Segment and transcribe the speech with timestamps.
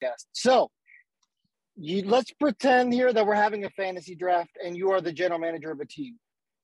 [0.00, 0.26] podcast.
[0.32, 0.70] So,
[1.76, 5.40] you, let's pretend here that we're having a fantasy draft and you are the general
[5.40, 6.18] manager of a team.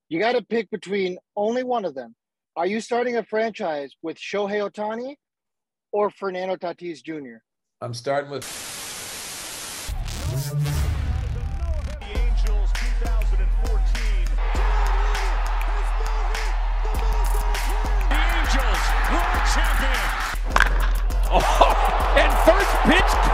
[0.09, 2.15] You got to pick between only one of them.
[2.55, 5.15] Are you starting a franchise with Shohei Ohtani
[5.91, 7.37] or Fernando Tatis Jr.?
[7.81, 8.45] I'm starting with.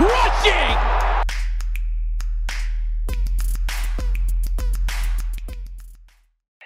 [0.03, 0.77] Pitch crushing.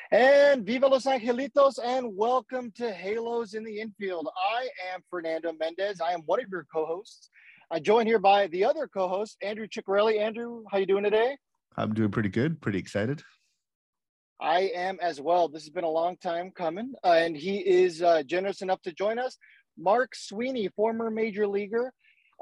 [0.09, 4.27] And viva Los Angelitos, and welcome to Halos in the Infield.
[4.37, 5.99] I am Fernando Mendez.
[5.99, 7.29] I am one of your co-hosts.
[7.69, 10.19] I'm joined here by the other co-host, Andrew Ciccarelli.
[10.19, 11.35] Andrew, how you doing today?
[11.75, 12.61] I'm doing pretty good.
[12.61, 13.21] Pretty excited.
[14.39, 15.49] I am as well.
[15.49, 18.93] This has been a long time coming, uh, and he is uh, generous enough to
[18.93, 19.37] join us.
[19.77, 21.91] Mark Sweeney, former major leaguer,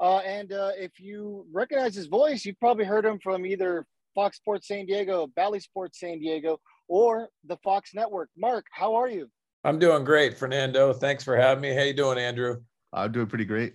[0.00, 4.36] uh, and uh, if you recognize his voice, you've probably heard him from either Fox
[4.36, 6.58] Sports San Diego, Bally Sports San Diego,
[6.88, 8.28] or the Fox Network.
[8.36, 9.28] Mark, how are you?
[9.64, 10.92] I'm doing great, Fernando.
[10.92, 11.74] Thanks for having me.
[11.74, 12.60] How you doing, Andrew?
[12.92, 13.74] I'm doing pretty great.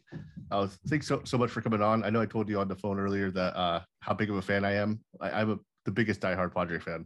[0.49, 2.03] Uh, thanks so, so much for coming on.
[2.03, 4.41] I know I told you on the phone earlier that uh, how big of a
[4.41, 4.99] fan I am.
[5.19, 7.05] I, am a, the biggest diehard Padre fan.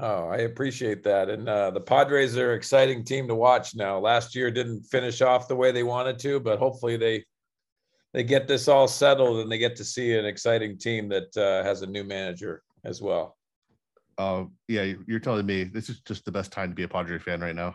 [0.00, 1.30] Oh, I appreciate that.
[1.30, 3.98] And uh, the Padres are an exciting team to watch now.
[3.98, 7.24] Last year didn't finish off the way they wanted to, but hopefully they
[8.14, 11.64] they get this all settled and they get to see an exciting team that uh,
[11.64, 13.36] has a new manager as well.
[14.16, 17.18] Uh, yeah, you're telling me this is just the best time to be a Padre
[17.18, 17.74] fan right now.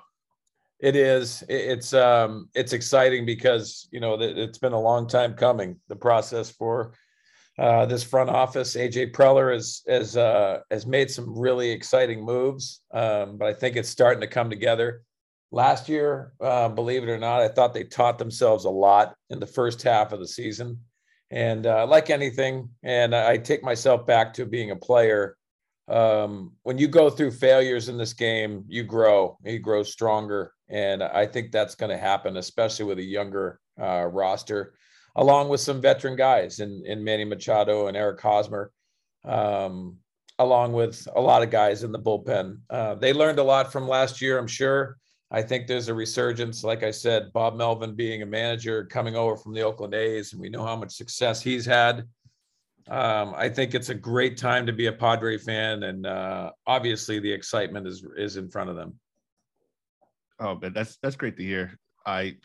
[0.79, 1.43] It is.
[1.49, 5.75] It's um, it's exciting because you know it's been a long time coming.
[5.89, 6.93] The process for
[7.57, 12.79] uh, this front office, AJ Preller has has uh, has made some really exciting moves,
[12.93, 15.03] um, but I think it's starting to come together.
[15.51, 19.39] Last year, uh, believe it or not, I thought they taught themselves a lot in
[19.39, 20.79] the first half of the season,
[21.31, 25.37] and uh, like anything, and I take myself back to being a player
[25.89, 30.53] um, when you go through failures in this game, you grow, you grow stronger.
[30.69, 34.75] And I think that's going to happen, especially with a younger uh, roster,
[35.15, 38.71] along with some veteran guys in, in Manny Machado and Eric Hosmer,
[39.25, 39.97] um,
[40.37, 42.59] along with a lot of guys in the bullpen.
[42.69, 44.97] Uh, they learned a lot from last year, I'm sure.
[45.31, 46.63] I think there's a resurgence.
[46.63, 50.41] Like I said, Bob Melvin being a manager coming over from the Oakland A's, and
[50.41, 52.07] we know how much success he's had
[52.89, 57.19] um, I think it's a great time to be a Padre fan, and uh, obviously
[57.19, 58.99] the excitement is is in front of them.
[60.39, 61.77] Oh, but that's that's great to hear.
[62.05, 62.37] I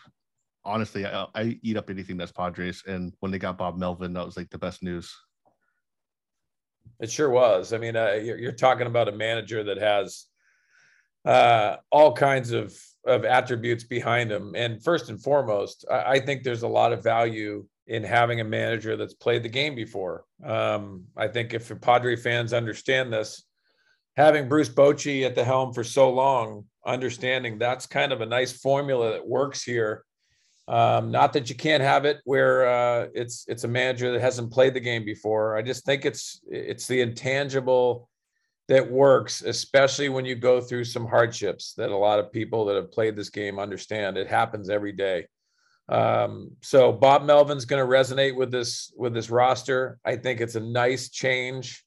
[0.62, 4.26] honestly, I, I eat up anything that's Padres, and when they got Bob Melvin, that
[4.26, 5.16] was like the best news.
[7.00, 7.72] It sure was.
[7.72, 10.26] I mean, uh, you're, you're, talking about a manager that has
[11.24, 12.76] uh, all kinds of
[13.06, 17.02] of attributes behind him, and first and foremost, I, I think there's a lot of
[17.02, 20.24] value in having a manager that's played the game before.
[20.44, 23.44] Um, I think if Padre fans understand this,
[24.16, 28.52] having Bruce Bochy at the helm for so long, understanding that's kind of a nice
[28.52, 30.04] formula that works here.
[30.66, 34.50] Um, not that you can't have it where uh, it's it's a manager that hasn't
[34.50, 35.58] played the game before.
[35.58, 38.08] I just think it's it's the intangible
[38.68, 42.76] that works, especially when you go through some hardships that a lot of people that
[42.76, 44.16] have played this game understand.
[44.16, 45.26] It happens every day.
[45.88, 49.98] Um, so Bob Melvin's going to resonate with this with this roster.
[50.04, 51.84] I think it's a nice change.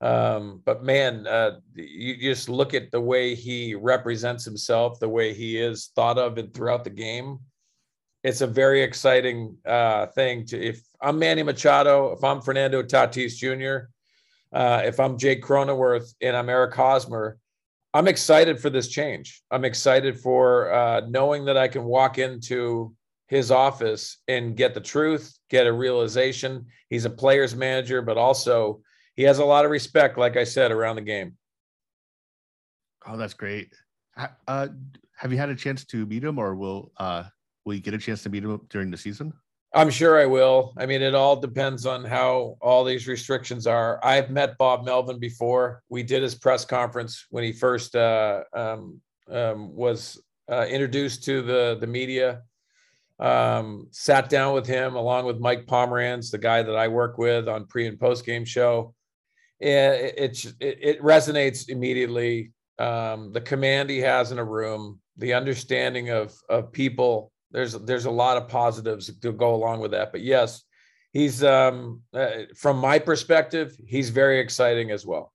[0.00, 5.34] Um, but man, uh, you just look at the way he represents himself, the way
[5.34, 7.38] he is thought of and throughout the game.
[8.22, 13.36] It's a very exciting uh, thing to if I'm Manny Machado, if I'm Fernando Tatis
[13.36, 13.88] Jr.,
[14.54, 17.38] uh, if I'm Jake Cronenworth and I'm Eric Hosmer,
[17.92, 19.42] I'm excited for this change.
[19.50, 22.94] I'm excited for uh, knowing that I can walk into
[23.26, 26.66] his office and get the truth, get a realization.
[26.88, 28.80] He's a player's manager, but also
[29.16, 31.36] he has a lot of respect, like I said, around the game.
[33.06, 33.72] Oh, that's great.
[34.46, 34.68] Uh,
[35.16, 37.24] have you had a chance to meet him, or will uh,
[37.64, 39.32] will you get a chance to meet him during the season?
[39.74, 40.72] I'm sure I will.
[40.78, 43.98] I mean, it all depends on how all these restrictions are.
[44.04, 45.82] I've met Bob Melvin before.
[45.88, 51.42] We did his press conference when he first uh, um, um, was uh, introduced to
[51.42, 52.42] the the media
[53.18, 57.48] um, sat down with him along with Mike Pomeranz, the guy that I work with
[57.48, 58.94] on pre and post game show.
[59.60, 62.52] It, it, it resonates immediately.
[62.78, 67.30] Um, the command he has in a room, the understanding of of people.
[67.54, 70.10] There's there's a lot of positives to go along with that.
[70.10, 70.64] But yes,
[71.12, 75.32] he's um, uh, from my perspective, he's very exciting as well.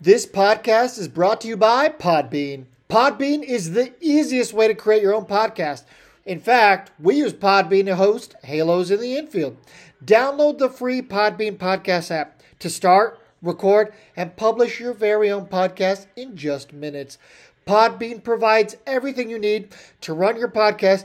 [0.00, 2.66] This podcast is brought to you by Podbean.
[2.90, 5.84] Podbean is the easiest way to create your own podcast
[6.24, 9.56] In fact, we use Podbean to host Halos in the Infield.
[10.04, 16.06] Download the free Podbean podcast app to start, record, and publish your very own podcast
[16.14, 17.16] in just minutes.
[17.66, 21.04] Podbean provides everything you need to run your podcast,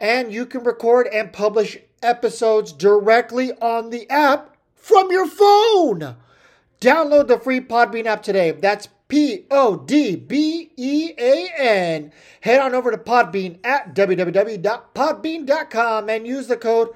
[0.00, 6.16] and you can record and publish episodes directly on the app from your phone.
[6.80, 8.52] Download the free Podbean app today.
[8.52, 12.10] That's P O D B E A N.
[12.40, 16.88] Head on over to Podbean at www.podbean.com and use the code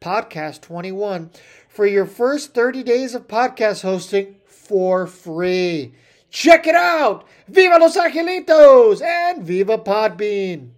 [0.00, 1.34] podcast21
[1.68, 5.94] for your first 30 days of podcast hosting for free.
[6.30, 7.26] Check it out!
[7.48, 10.70] Viva Los Angelitos and Viva Podbean.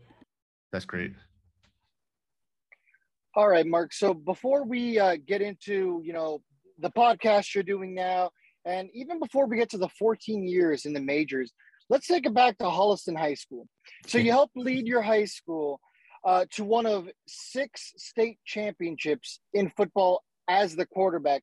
[0.73, 1.13] That's great.
[3.37, 3.93] All right, Mark.
[3.93, 6.41] So before we uh, get into you know
[6.79, 8.31] the podcast you're doing now
[8.65, 11.53] and even before we get to the 14 years in the majors,
[11.91, 13.69] let's take it back to Holliston High School.
[14.07, 15.81] So you helped lead your high school
[16.25, 21.43] uh, to one of six state championships in football as the quarterback.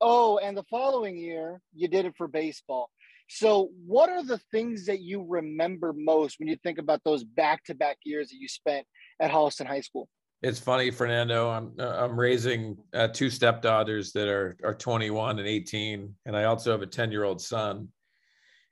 [0.00, 2.90] Oh, and the following year, you did it for baseball.
[3.28, 7.64] So, what are the things that you remember most when you think about those back
[7.64, 8.86] to back years that you spent
[9.20, 10.08] at Holliston High School?
[10.42, 11.48] It's funny, Fernando.
[11.48, 16.70] I'm I'm raising uh, two stepdaughters that are are 21 and 18, and I also
[16.72, 17.88] have a 10 year old son.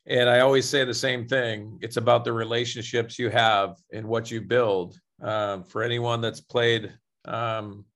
[0.06, 1.78] And I always say the same thing.
[1.81, 4.99] It's about the relationships you have and what you build.
[5.22, 6.93] Um, for anyone that's played
[7.25, 7.87] um,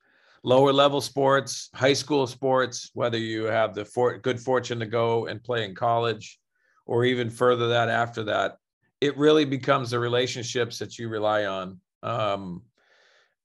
[0.42, 5.26] lower level sports, high school sports, whether you have the for- good fortune to go
[5.26, 6.38] and play in college,
[6.86, 8.56] or even further that after that,
[9.02, 11.78] it really becomes the relationships that you rely on.
[12.02, 12.62] Um,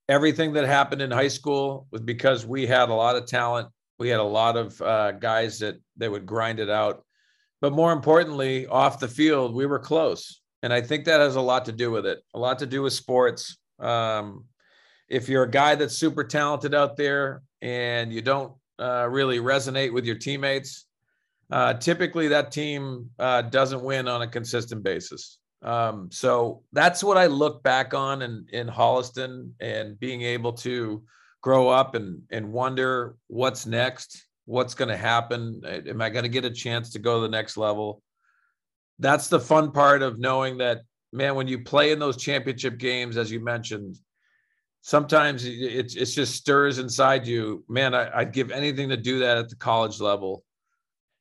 [0.10, 3.70] everything that happened in high school was because we had a lot of talent.
[4.00, 7.04] We had a lot of uh, guys that that would grind it out.
[7.62, 11.42] But more importantly, off the field, we were close, and I think that has a
[11.42, 12.20] lot to do with it.
[12.34, 13.58] A lot to do with sports.
[13.80, 14.46] Um,
[15.08, 19.94] if you're a guy that's super talented out there and you don't uh, really resonate
[19.94, 20.86] with your teammates,
[21.52, 25.38] uh, typically that team uh, doesn't win on a consistent basis.
[25.64, 31.04] Um, so that's what I look back on in, in Holliston and being able to
[31.42, 35.62] grow up and, and wonder what's next, what's going to happen.
[35.66, 38.02] Am I going to get a chance to go to the next level?
[39.00, 40.82] That's the fun part of knowing that,
[41.14, 43.98] man, when you play in those championship games, as you mentioned,
[44.82, 47.64] sometimes it, it just stirs inside you.
[47.70, 50.44] Man, I, I'd give anything to do that at the college level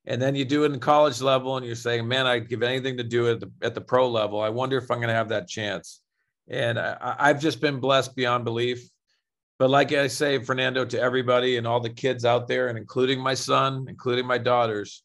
[0.06, 2.96] and then you do it in college level and you're saying man i'd give anything
[2.96, 4.40] to do it at the, at the pro level.
[4.40, 6.00] I wonder if i'm going to have that chance.
[6.48, 8.88] And I, i've just been blessed beyond belief.
[9.58, 13.20] But like i say fernando to everybody and all the kids out there and including
[13.20, 15.02] my son including my daughters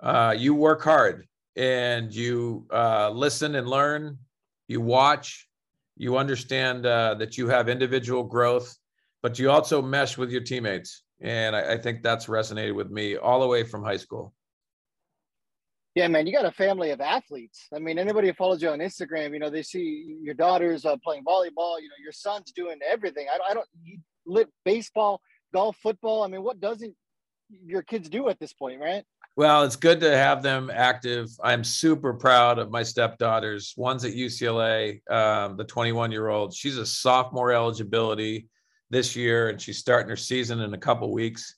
[0.00, 1.26] uh, you work hard
[1.56, 4.16] and you uh, listen and learn.
[4.68, 5.48] You watch.
[5.96, 8.78] You understand uh, that you have individual growth
[9.22, 13.16] but you also mesh with your teammates and I, I, think that's resonated with me
[13.16, 14.34] all the way from high school.
[15.94, 17.66] Yeah, man, you got a family of athletes.
[17.74, 20.96] I mean, anybody who follows you on Instagram, you know, they see your daughters uh,
[21.02, 21.80] playing volleyball.
[21.80, 23.26] You know, your son's doing everything.
[23.28, 25.20] I, I don't you lit baseball,
[25.52, 26.22] golf, football.
[26.22, 26.94] I mean, what doesn't
[27.64, 29.02] your kids do at this point, right?
[29.36, 31.28] Well, it's good to have them active.
[31.42, 33.72] I'm super proud of my stepdaughters.
[33.76, 36.54] One's at UCLA, um, the 21 year old.
[36.54, 38.48] She's a sophomore eligibility
[38.90, 41.56] this year, and she's starting her season in a couple weeks.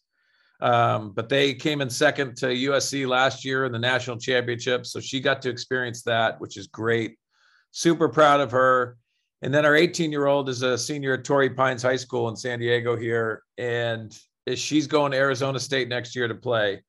[0.61, 5.00] Um, but they came in second to USC last year in the national championship, so
[5.00, 7.16] she got to experience that, which is great.
[7.71, 8.99] Super proud of her.
[9.43, 12.37] And then our 18 year old is a senior at Torrey Pines High School in
[12.37, 14.16] San Diego here, and
[14.54, 16.83] she's going to Arizona State next year to play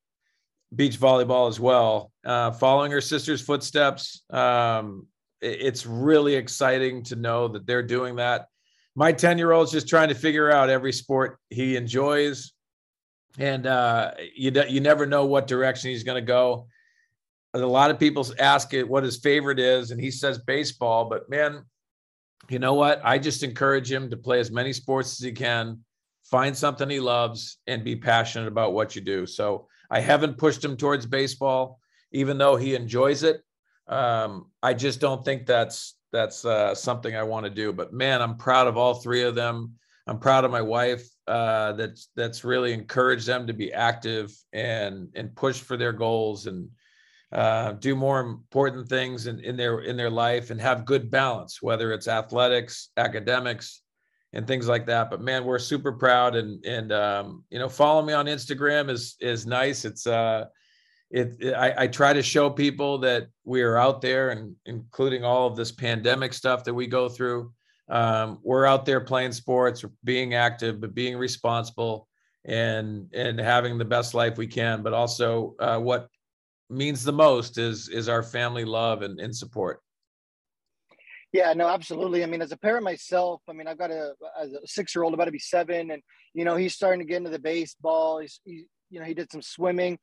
[0.75, 2.11] beach volleyball as well.
[2.25, 5.07] Uh, following her sister's footsteps, um,
[5.41, 8.47] it's really exciting to know that they're doing that
[8.95, 12.53] my 10 year old's just trying to figure out every sport he enjoys.
[13.39, 16.67] And uh, you, you never know what direction he's going to go.
[17.53, 21.29] A lot of people ask it what his favorite is and he says baseball but
[21.29, 21.65] man
[22.49, 23.01] you know what?
[23.03, 25.79] I just encourage him to play as many sports as he can
[26.23, 29.25] find something he loves and be passionate about what you do.
[29.25, 31.79] So i haven't pushed him towards baseball
[32.13, 33.41] even though he enjoys it.
[33.87, 37.71] Um, i just don't think that's that's uh, something I want to do.
[37.71, 39.73] But man, I'm proud of all three of them.
[40.07, 41.07] I'm proud of my wife.
[41.27, 46.47] Uh, that's that's really encouraged them to be active and and push for their goals
[46.47, 46.69] and
[47.31, 51.61] uh, do more important things in, in their in their life and have good balance,
[51.61, 53.81] whether it's athletics, academics,
[54.33, 55.09] and things like that.
[55.09, 59.15] But man, we're super proud and and um, you know, follow me on Instagram is
[59.21, 59.85] is nice.
[59.85, 60.45] It's uh
[61.11, 65.23] it, it I, I, try to show people that we are out there and including
[65.23, 67.51] all of this pandemic stuff that we go through
[67.91, 72.07] um, we're out there playing sports, being active, but being responsible
[72.45, 74.81] and and having the best life we can.
[74.81, 76.07] But also, uh, what
[76.69, 79.81] means the most is is our family love and, and support.
[81.33, 82.23] Yeah, no, absolutely.
[82.23, 85.13] I mean, as a parent myself, I mean, I've got a, a six year old
[85.13, 86.01] about to be seven, and
[86.33, 88.19] you know, he's starting to get into the baseball.
[88.19, 89.99] He's, he, you know, he did some swimming,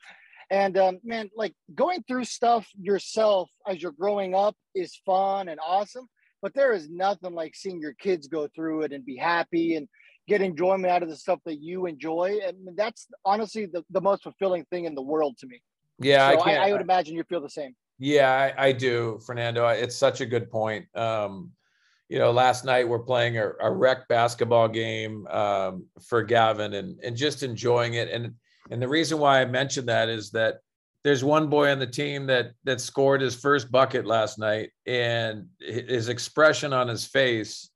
[0.50, 5.60] and um, man, like going through stuff yourself as you're growing up is fun and
[5.64, 6.08] awesome.
[6.40, 9.88] But there is nothing like seeing your kids go through it and be happy and
[10.28, 12.38] get enjoyment out of the stuff that you enjoy.
[12.46, 15.60] And that's honestly the, the most fulfilling thing in the world to me.
[15.98, 17.74] Yeah, so I, I, I, would imagine you feel the same.
[17.98, 19.66] Yeah, I, I, do, Fernando.
[19.66, 20.86] It's such a good point.
[20.96, 21.50] Um,
[22.08, 26.98] you know, last night we're playing a, a rec basketball game um, for Gavin and
[27.02, 28.08] and just enjoying it.
[28.08, 28.34] And
[28.70, 30.60] and the reason why I mentioned that is that
[31.04, 35.46] there's one boy on the team that that scored his first bucket last night, and
[35.60, 37.70] his expression on his face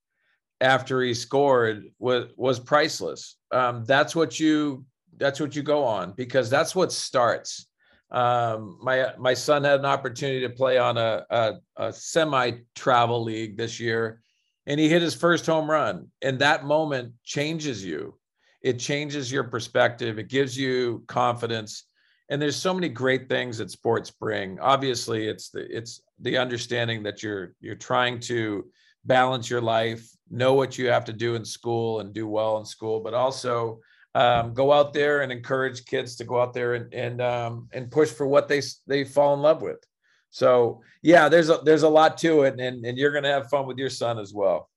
[0.61, 3.37] after he scored was was priceless.
[3.51, 4.85] Um, that's what you
[5.17, 7.67] that's what you go on because that's what starts.
[8.11, 13.23] Um, my my son had an opportunity to play on a, a, a semi travel
[13.23, 14.23] league this year,
[14.67, 16.09] and he hit his first home run.
[16.21, 18.19] And that moment changes you.
[18.63, 20.19] It changes your perspective.
[20.19, 21.85] It gives you confidence.
[22.29, 24.59] And there's so many great things that sports bring.
[24.61, 28.67] Obviously, it's the it's the understanding that you're you're trying to
[29.05, 32.65] balance your life, know what you have to do in school and do well in
[32.65, 33.81] school, but also
[34.15, 37.91] um, go out there and encourage kids to go out there and and um, and
[37.91, 39.85] push for what they they fall in love with.
[40.31, 43.67] So yeah, there's a there's a lot to it, and and you're gonna have fun
[43.67, 44.71] with your son as well.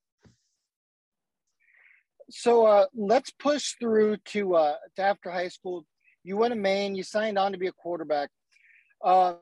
[2.30, 5.86] So uh, let's push through to uh, to after high school.
[6.24, 6.94] You went to Maine.
[6.94, 8.30] You signed on to be a quarterback.
[9.04, 9.38] Um,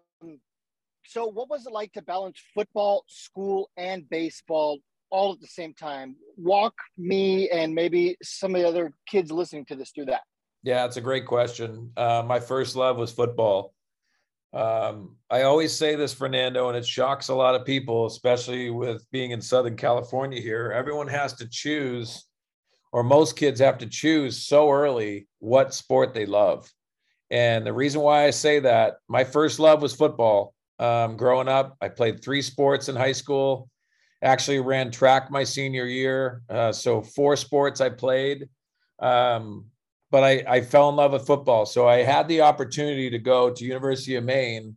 [1.07, 4.79] so what was it like to balance football, school, and baseball
[5.11, 6.17] all at the same time?
[6.37, 10.23] Walk me and maybe some of the other kids listening to this through that.
[10.63, 11.93] Yeah, it's a great question.
[11.97, 13.75] Uh, my first love was football.
[14.55, 19.05] Um, I always say this, Fernando, and it shocks a lot of people, especially with
[19.11, 20.73] being in Southern California here.
[20.73, 22.25] Everyone has to choose,
[22.95, 26.71] or most kids have to choose so early what sport they love.
[27.31, 30.55] And the reason why I say that, my first love was football.
[30.79, 33.69] Um, growing up, I played three sports in high school
[34.25, 36.43] actually ran track my senior year.
[36.49, 38.49] Uh, so four sports I played.
[38.99, 39.67] Um,
[40.11, 41.67] but I, I fell in love with football.
[41.67, 44.77] So I had the opportunity to go to University of Maine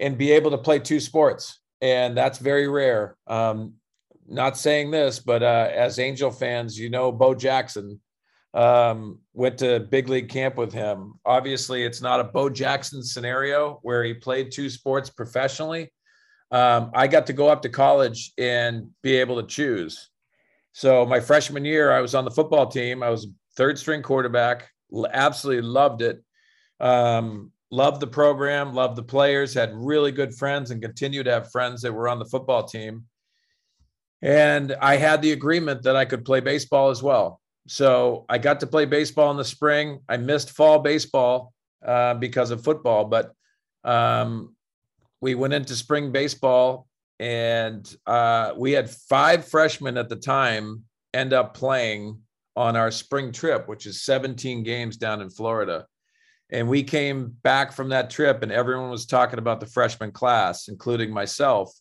[0.00, 1.60] and be able to play two sports.
[1.80, 3.16] And that's very rare.
[3.26, 3.74] Um,
[4.26, 8.00] not saying this, but uh, as Angel fans, you know, Bo Jackson
[8.54, 11.14] um, went to big league camp with him.
[11.24, 15.90] Obviously, it's not a Bo Jackson scenario where he played two sports professionally,
[16.54, 20.08] um, I got to go up to college and be able to choose.
[20.72, 23.02] So my freshman year, I was on the football team.
[23.02, 23.26] I was
[23.56, 24.68] third string quarterback.
[25.12, 26.22] Absolutely loved it.
[26.78, 28.72] Um, loved the program.
[28.72, 29.52] Loved the players.
[29.52, 33.04] Had really good friends and continue to have friends that were on the football team.
[34.24, 37.42] And I had the agreement that I could play baseball as well.
[37.68, 40.00] So I got to play baseball in the spring.
[40.08, 41.52] I missed fall baseball
[41.84, 43.32] uh, because of football, but
[43.84, 44.56] um,
[45.20, 46.88] we went into spring baseball
[47.20, 52.18] and uh, we had five freshmen at the time end up playing
[52.56, 55.86] on our spring trip, which is 17 games down in Florida.
[56.48, 60.68] And we came back from that trip, and everyone was talking about the freshman class,
[60.68, 61.72] including myself.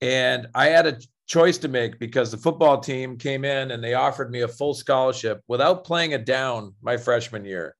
[0.00, 3.94] And I had a choice to make because the football team came in and they
[3.94, 7.76] offered me a full scholarship without playing it down my freshman year.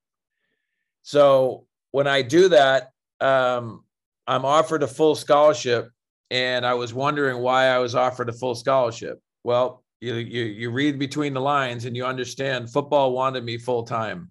[1.02, 3.84] So when I do that, um,
[4.26, 5.90] I'm offered a full scholarship,
[6.30, 9.20] and I was wondering why I was offered a full scholarship.
[9.44, 13.82] Well, you you, you read between the lines and you understand football wanted me full
[13.82, 14.30] time,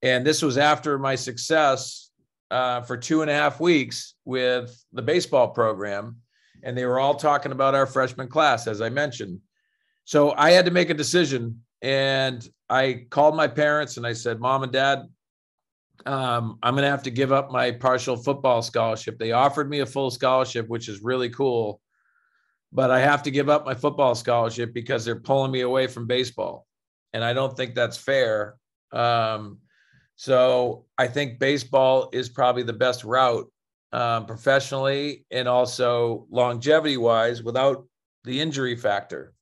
[0.00, 2.10] and this was after my success
[2.50, 6.16] uh, for two and a half weeks with the baseball program,
[6.62, 9.40] and they were all talking about our freshman class, as I mentioned.
[10.04, 14.40] So I had to make a decision, and I called my parents and I said,
[14.40, 15.06] "Mom and Dad,
[16.06, 19.18] um, I'm going to have to give up my partial football scholarship.
[19.18, 21.80] They offered me a full scholarship, which is really cool,
[22.72, 26.06] but I have to give up my football scholarship because they're pulling me away from
[26.06, 26.66] baseball.
[27.12, 28.56] And I don't think that's fair.
[28.90, 29.58] Um,
[30.16, 33.50] so I think baseball is probably the best route
[33.92, 37.86] um, professionally and also longevity wise without
[38.24, 39.34] the injury factor.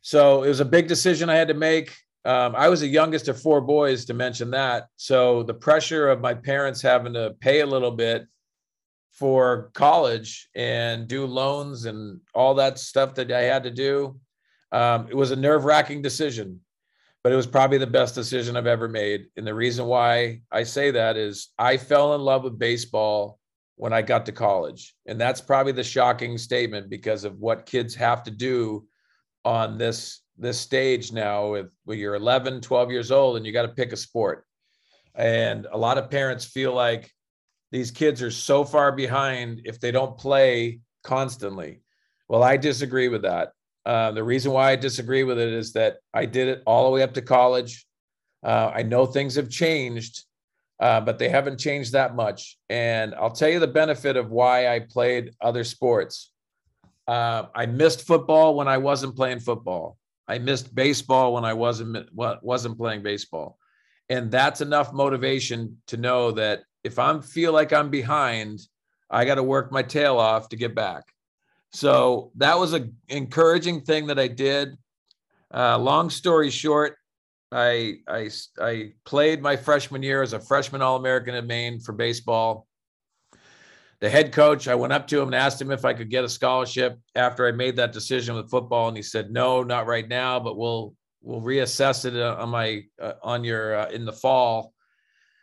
[0.00, 1.96] So it was a big decision I had to make.
[2.24, 4.86] Um, I was the youngest of four boys to mention that.
[4.96, 8.26] So the pressure of my parents having to pay a little bit
[9.12, 14.20] for college and do loans and all that stuff that I had to do
[14.72, 16.60] Um, it was a nerve wracking decision,
[17.22, 19.26] but it was probably the best decision I've ever made.
[19.36, 23.38] And the reason why I say that is I fell in love with baseball
[23.76, 24.94] when I got to college.
[25.06, 28.86] And that's probably the shocking statement because of what kids have to do
[29.44, 33.62] on this this stage now with when you're 11 12 years old and you got
[33.62, 34.44] to pick a sport.
[35.14, 37.10] And a lot of parents feel like
[37.72, 41.80] these kids are so far behind if they don't play constantly.
[42.28, 43.52] Well i disagree with that.
[43.84, 46.90] Uh, the reason why i disagree with it is that i did it all the
[46.90, 47.86] way up to college.
[48.42, 50.25] Uh, i know things have changed
[50.80, 54.68] uh, but they haven't changed that much and i'll tell you the benefit of why
[54.68, 56.32] i played other sports
[57.06, 59.96] uh, I missed football when I wasn't playing football.
[60.28, 63.58] I missed baseball when I wasn't wasn't playing baseball,
[64.08, 68.60] and that's enough motivation to know that if I feel like I'm behind,
[69.08, 71.04] I got to work my tail off to get back.
[71.72, 74.76] So that was an encouraging thing that I did.
[75.54, 76.96] Uh, long story short,
[77.52, 81.92] I I I played my freshman year as a freshman All American at Maine for
[81.92, 82.66] baseball
[84.00, 86.24] the head coach, I went up to him and asked him if I could get
[86.24, 90.06] a scholarship after I made that decision with football, and he said, "No, not right
[90.06, 94.12] now, but we'll we'll reassess it uh, on my uh, on your uh, in the
[94.12, 94.74] fall."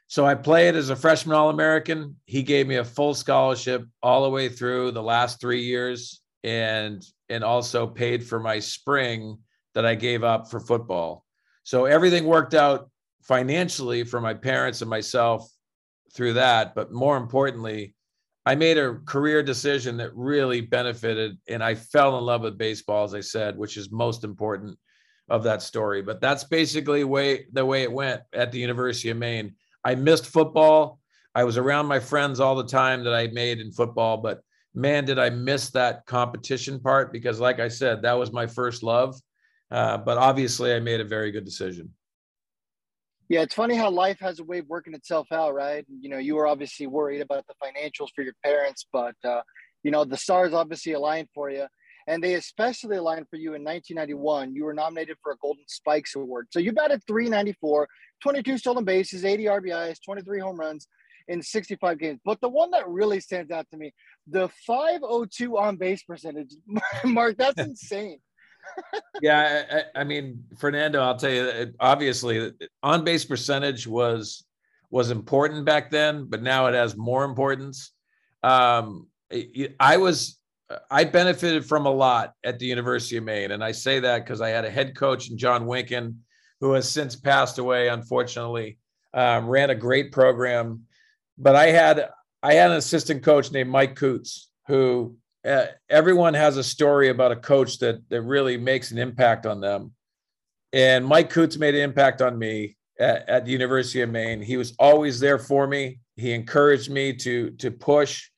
[0.08, 2.18] So I played as a freshman All American.
[2.26, 7.04] He gave me a full scholarship all the way through the last three years, and
[7.30, 9.40] and also paid for my spring
[9.74, 11.26] that I gave up for football.
[11.64, 12.90] So everything worked out
[13.24, 15.50] financially for my parents and myself
[16.14, 16.76] through that.
[16.76, 17.96] But more importantly,
[18.46, 23.06] I made a career decision that really benefited, and I fell in love with baseball,
[23.06, 24.78] as I said, which is most important
[25.30, 26.02] of that story.
[26.02, 29.56] But that's basically way the way it went at the University of Maine.
[29.86, 31.00] I missed football.
[31.34, 34.42] I was around my friends all the time that I made in football, but
[34.76, 38.84] man, did I miss that competition part because, like I said, that was my first
[38.84, 39.16] love.
[39.72, 41.94] Uh, but obviously, I made a very good decision.
[43.30, 45.86] Yeah, it's funny how life has a way of working itself out, right?
[46.02, 49.42] You know, you were obviously worried about the financials for your parents, but uh,
[49.84, 51.66] you know the stars obviously aligned for you,
[52.08, 54.54] and they especially aligned for you in 1991.
[54.54, 56.48] You were nominated for a Golden Spikes Award.
[56.52, 57.88] So you batted 394,
[58.22, 60.88] 22 stolen bases, 80 RBIs, 23 home runs
[61.28, 62.20] in 65 games.
[62.26, 63.94] But the one that really stands out to me,
[64.28, 66.54] the 502 on base percentage,
[67.06, 68.20] Mark, that's insane
[69.22, 74.46] yeah, I, I, mean, Fernando, I'll tell you, obviously, on base percentage was
[74.90, 77.92] was important back then, but now it has more importance.
[78.44, 79.08] Um,
[79.80, 80.38] I was
[80.90, 84.42] I benefited from a lot at the University of Maine, and I say that because
[84.42, 86.18] I had a head coach in John Winkin,
[86.62, 88.78] who has since passed away, unfortunately.
[89.16, 90.86] Um, ran a great program,
[91.38, 92.10] but I had
[92.42, 97.32] I had an assistant coach named Mike Coots, who uh, everyone has a story about
[97.32, 99.92] a coach that that really makes an impact on them.
[100.72, 104.42] And Mike Coots made an impact on me at, at the University of Maine.
[104.42, 106.00] He was always there for me.
[106.16, 108.30] He encouraged me to to push,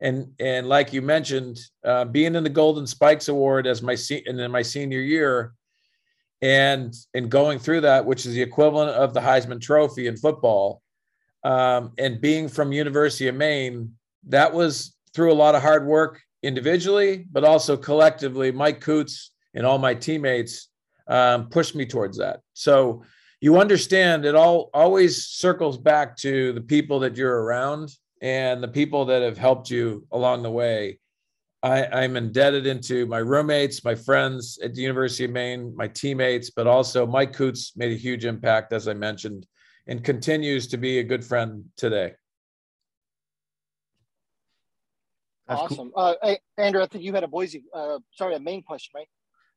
[0.00, 4.24] and and like you mentioned, uh, being in the Golden Spikes Award as my se-
[4.26, 5.54] in my senior year,
[6.42, 10.80] and and going through that, which is the equivalent of the Heisman Trophy in football,
[11.42, 13.94] um, and being from University of Maine,
[14.28, 18.50] that was through a lot of hard work individually, but also collectively.
[18.50, 20.68] Mike Coots and all my teammates
[21.06, 22.40] um, pushed me towards that.
[22.54, 23.02] So
[23.40, 28.68] you understand it all always circles back to the people that you're around and the
[28.68, 30.98] people that have helped you along the way.
[31.64, 36.50] I, am indebted into my roommates, my friends at the University of Maine, my teammates,
[36.50, 39.46] but also Mike Coots made a huge impact, as I mentioned,
[39.86, 42.14] and continues to be a good friend today.
[45.48, 45.90] That's awesome.
[45.90, 45.92] Cool.
[45.96, 49.08] Uh, hey, Andrew, I think you had a Boise, uh, sorry, a Maine question, right?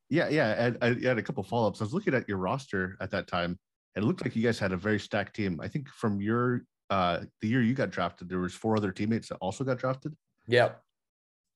[0.08, 0.72] Yeah, yeah.
[0.80, 1.80] I, I had a couple follow ups.
[1.80, 3.58] I was looking at your roster at that time,
[3.94, 5.60] and it looked like you guys had a very stacked team.
[5.60, 9.28] I think from your uh, the year you got drafted, there was four other teammates
[9.28, 10.14] that also got drafted.
[10.46, 10.70] Yeah,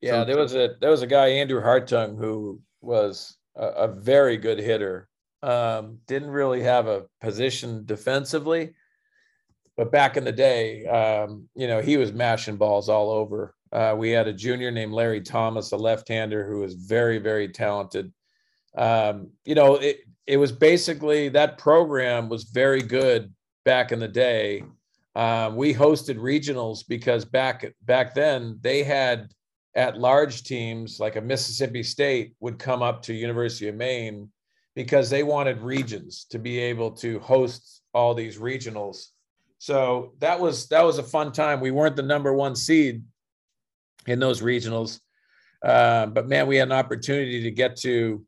[0.01, 0.23] yeah.
[0.23, 4.37] So, there was a there was a guy Andrew Hartung who was a, a very
[4.37, 5.09] good hitter.
[5.43, 8.75] Um, didn't really have a position defensively,
[9.77, 13.95] but back in the day, um, you know, he was mashing balls all over uh,
[13.97, 18.13] we had a junior named Larry Thomas, a left-hander who was very, very talented.
[18.77, 23.33] Um, you know, it it was basically that program was very good
[23.65, 24.65] back in the day.
[25.17, 29.33] Um, we hosted regionals because back back then they had
[29.75, 34.31] at large teams like a Mississippi State would come up to University of Maine
[34.75, 39.09] because they wanted regions to be able to host all these regionals.
[39.59, 41.61] So that was that was a fun time.
[41.61, 43.03] We weren't the number one seed
[44.07, 45.01] in those regionals.
[45.65, 48.25] Uh, but man, we had an opportunity to get to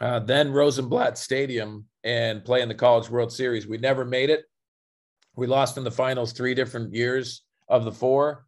[0.00, 3.66] uh, then Rosenblatt Stadium and play in the College World Series.
[3.66, 4.44] We never made it.
[5.36, 8.46] We lost in the finals three different years of the four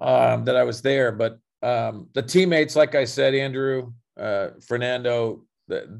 [0.00, 1.12] um, that I was there.
[1.12, 5.44] But um, the teammates, like I said, Andrew, uh, Fernando,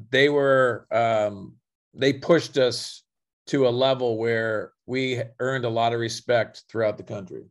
[0.09, 1.55] they were um,
[1.93, 3.03] they pushed us
[3.47, 7.45] to a level where we earned a lot of respect throughout the country.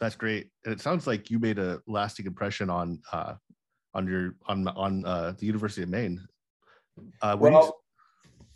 [0.00, 0.48] That's great.
[0.64, 3.34] And it sounds like you made a lasting impression on uh,
[3.94, 6.20] on your on on uh, the University of Maine.
[7.22, 7.80] Uh, well,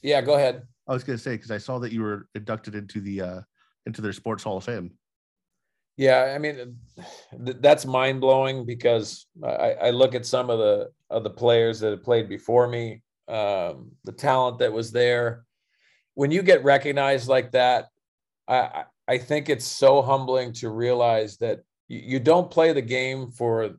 [0.03, 0.63] you, yeah, go ahead.
[0.87, 3.41] I was going to say because I saw that you were inducted into the uh,
[3.87, 4.93] into their Sports Hall of Fame.
[5.97, 6.77] Yeah, I mean
[7.45, 11.81] th- that's mind blowing because I, I, look at some of the of the players
[11.81, 15.45] that have played before me, um, the talent that was there.
[16.15, 17.89] When you get recognized like that,
[18.49, 23.71] I I think it's so humbling to realize that you, don't play the game for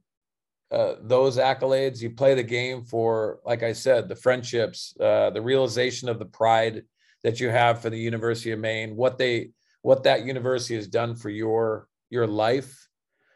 [0.72, 2.02] uh, those accolades.
[2.02, 6.26] You play the game for, like I said, the friendships, uh, the realization of the
[6.26, 6.84] pride
[7.24, 11.16] that you have for the University of Maine, what they, what that university has done
[11.16, 12.90] for your your life,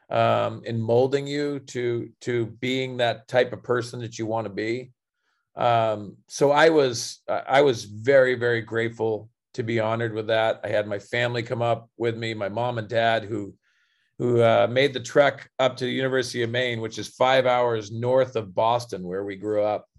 [0.09, 4.53] um, in molding you to to being that type of person that you want to
[4.53, 4.91] be.
[5.55, 10.61] Um, so I was I was very very grateful to be honored with that.
[10.63, 13.53] I had my family come up with me, my mom and dad who
[14.17, 17.91] who uh, made the trek up to the University of Maine, which is five hours
[17.91, 19.89] north of Boston, where we grew up.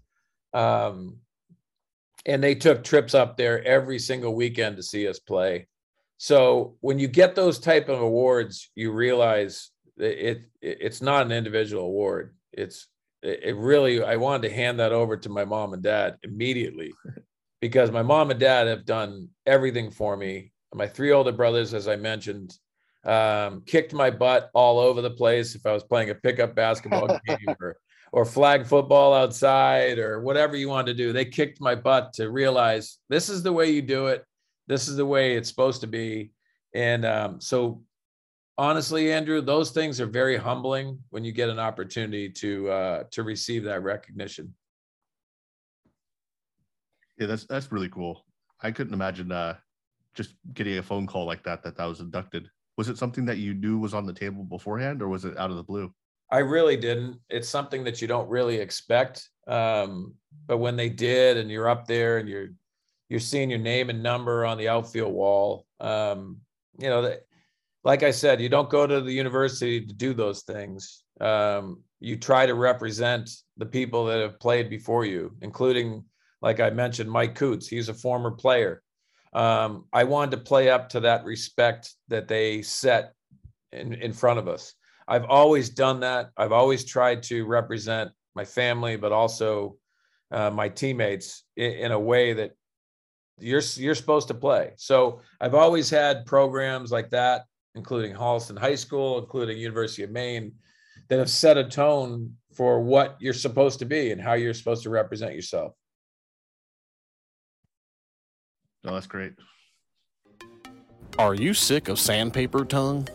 [0.53, 1.17] Um,
[2.25, 5.67] and they took trips up there every single weekend to see us play.
[6.17, 11.31] So when you get those type of awards, you realize it, it it's not an
[11.31, 12.35] individual award.
[12.51, 12.87] It's
[13.21, 16.91] it really I wanted to hand that over to my mom and dad immediately
[17.61, 20.51] because my mom and dad have done everything for me.
[20.73, 22.57] My three older brothers, as I mentioned,
[23.05, 27.07] um, kicked my butt all over the place if I was playing a pickup basketball
[27.27, 27.77] game or,
[28.11, 31.13] or flag football outside or whatever you want to do.
[31.13, 34.25] They kicked my butt to realize this is the way you do it.
[34.67, 36.31] This is the way it's supposed to be.
[36.75, 37.81] And um, so,
[38.57, 43.23] honestly, Andrew, those things are very humbling when you get an opportunity to uh, to
[43.23, 44.53] receive that recognition.
[47.17, 48.25] Yeah, that's that's really cool.
[48.61, 49.55] I couldn't imagine uh,
[50.13, 52.49] just getting a phone call like that that that was inducted.
[52.77, 55.49] Was it something that you knew was on the table beforehand or was it out
[55.49, 55.91] of the blue?
[56.31, 57.19] I really didn't.
[57.29, 60.13] It's something that you don't really expect um,
[60.45, 62.49] but when they did and you're up there and you're
[63.09, 66.37] you're seeing your name and number on the outfield wall um,
[66.77, 67.15] you know
[67.83, 71.03] like i said you don't go to the university to do those things.
[71.19, 76.03] Um, you try to represent the people that have played before you including
[76.41, 78.81] like i mentioned mike coots he's a former player
[79.33, 83.13] um, I wanted to play up to that respect that they set
[83.71, 84.73] in, in front of us.
[85.07, 86.31] I've always done that.
[86.37, 89.77] I've always tried to represent my family, but also
[90.31, 92.53] uh, my teammates in, in, a way that
[93.39, 94.71] you're you're supposed to play.
[94.77, 97.45] So I've always had programs like that,
[97.75, 100.53] including Holliston High School, including University of Maine,
[101.09, 104.83] that have set a tone for what you're supposed to be and how you're supposed
[104.83, 105.73] to represent yourself.
[108.87, 109.33] No, that's great.
[111.19, 113.05] Are you sick of sandpaper tongue?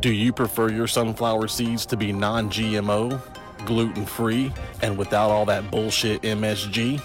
[0.00, 3.20] Do you prefer your sunflower seeds to be non GMO,
[3.66, 7.02] gluten free, and without all that bullshit MSG?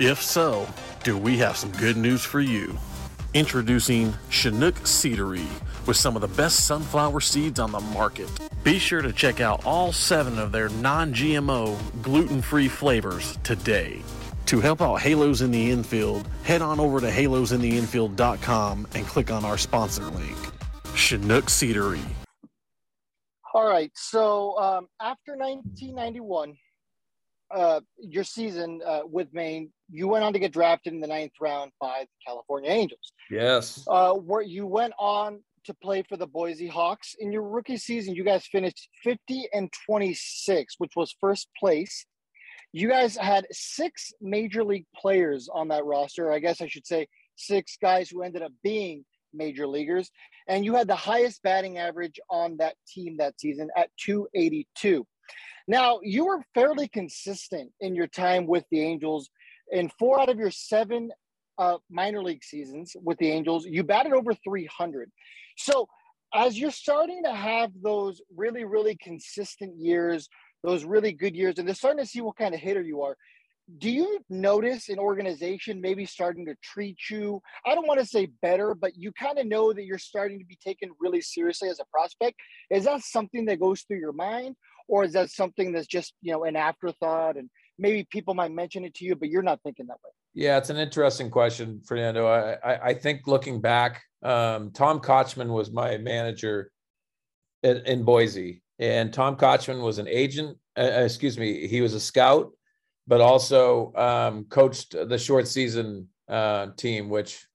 [0.00, 0.66] If so,
[1.04, 2.76] do we have some good news for you?
[3.34, 5.46] Introducing Chinook Seedery
[5.86, 8.28] with some of the best sunflower seeds on the market.
[8.64, 14.02] Be sure to check out all seven of their non GMO, gluten free flavors today.
[14.48, 19.44] To help out Halos in the Infield, head on over to halosintheinfield.com and click on
[19.44, 20.38] our sponsor link.
[20.94, 22.00] Chinook Seedery.
[23.52, 23.90] All right.
[23.94, 26.56] So um, after 1991,
[27.50, 31.32] uh, your season uh, with Maine, you went on to get drafted in the ninth
[31.42, 33.12] round by the California Angels.
[33.30, 33.84] Yes.
[33.86, 37.14] Uh, where you went on to play for the Boise Hawks.
[37.18, 42.06] In your rookie season, you guys finished 50 and 26, which was first place
[42.72, 46.30] you guys had six major league players on that roster.
[46.30, 50.10] I guess I should say six guys who ended up being major leaguers.
[50.46, 55.06] And you had the highest batting average on that team that season at 282.
[55.66, 59.28] Now, you were fairly consistent in your time with the Angels.
[59.70, 61.10] In four out of your seven
[61.58, 65.10] uh, minor league seasons with the Angels, you batted over 300.
[65.56, 65.86] So,
[66.34, 70.28] as you're starting to have those really, really consistent years
[70.62, 73.16] those really good years, and they're starting to see what kind of hitter you are.
[73.78, 77.42] Do you notice an organization maybe starting to treat you?
[77.66, 80.44] I don't want to say better, but you kind of know that you're starting to
[80.46, 82.36] be taken really seriously as a prospect.
[82.70, 84.56] Is that something that goes through your mind,
[84.88, 88.84] or is that something that's just you know an afterthought and maybe people might mention
[88.84, 90.10] it to you, but you're not thinking that way?
[90.34, 92.26] Yeah, it's an interesting question, Fernando.
[92.26, 96.70] I, I, I think looking back, um, Tom Kotchman was my manager
[97.62, 100.56] in, in Boise, and Tom Kotchman was an agent.
[100.76, 102.52] Uh, uh, excuse me, he was a scout,
[103.06, 107.08] but also um, coached the short season uh, team.
[107.08, 107.46] Which,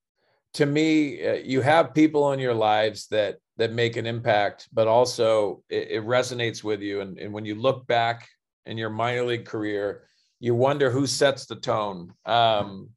[0.55, 4.87] to me, uh, you have people in your lives that that make an impact, but
[4.87, 7.01] also it, it resonates with you.
[7.01, 8.27] And, and when you look back
[8.65, 10.07] in your minor league career,
[10.39, 12.13] you wonder who sets the tone.
[12.25, 12.89] Um,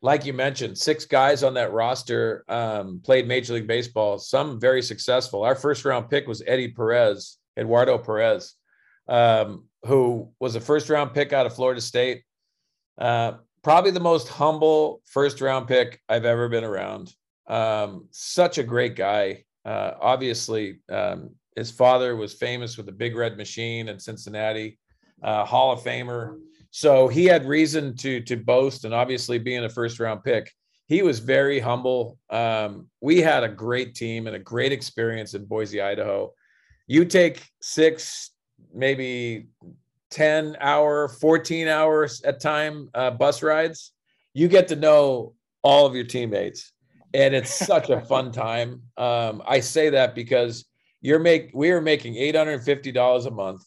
[0.00, 4.82] like you mentioned, six guys on that roster um, played Major League Baseball, some very
[4.82, 5.44] successful.
[5.44, 8.54] Our first round pick was Eddie Perez, Eduardo Perez,
[9.08, 12.22] um, who was a first round pick out of Florida State.
[12.98, 17.12] Uh, probably the most humble first round pick I've ever been around.
[17.46, 19.44] Um, such a great guy.
[19.64, 24.78] Uh, obviously, um, his father was famous with the Big Red Machine in Cincinnati,
[25.22, 26.38] uh, Hall of Famer.
[26.70, 30.50] So he had reason to to boast, and obviously being a first round pick,
[30.86, 32.18] he was very humble.
[32.30, 36.32] Um, we had a great team and a great experience in Boise, Idaho.
[36.92, 38.32] You take six,
[38.74, 39.46] maybe
[40.10, 43.92] 10 hour, 14 hours at time uh, bus rides,
[44.34, 46.72] you get to know all of your teammates.
[47.14, 48.82] And it's such a fun time.
[48.98, 50.66] Um, I say that because
[51.00, 53.64] you're make we are making $850 a month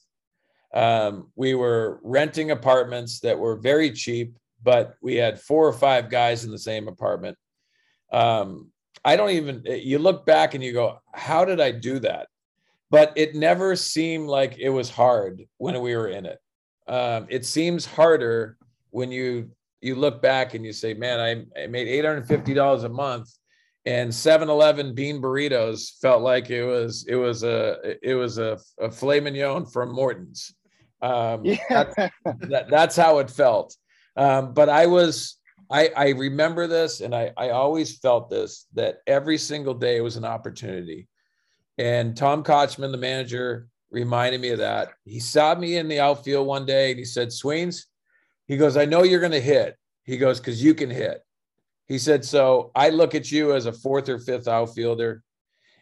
[0.76, 6.12] um, we were renting apartments that were very cheap, but we had four or five
[6.12, 7.38] guys in the same apartment.
[8.12, 8.72] Um,
[9.04, 12.28] I don't even, you look back and you go, how did I do that?
[12.92, 16.40] But it never seemed like it was hard when we were in it.
[16.88, 18.58] Um, it seems harder
[18.92, 23.30] when you you look back and you say, man, I, I made $850 a month
[23.86, 28.90] and 7-Eleven bean burritos felt like it was it was a it was a, a
[28.90, 30.54] filet mignon from Morton's.
[31.02, 31.58] Um, yeah.
[31.70, 31.96] that's,
[32.26, 33.76] that, that's how it felt.
[34.16, 35.38] Um, but I was,
[35.70, 40.16] I, I remember this and I, I always felt this that every single day was
[40.16, 41.08] an opportunity.
[41.78, 44.90] And Tom Kotchman, the manager, reminded me of that.
[45.04, 47.88] He saw me in the outfield one day and he said, Sweens,
[48.48, 49.78] he goes, I know you're going to hit.
[50.04, 51.22] He goes, because you can hit.
[51.88, 55.24] He said, so I look at you as a fourth or fifth outfielder.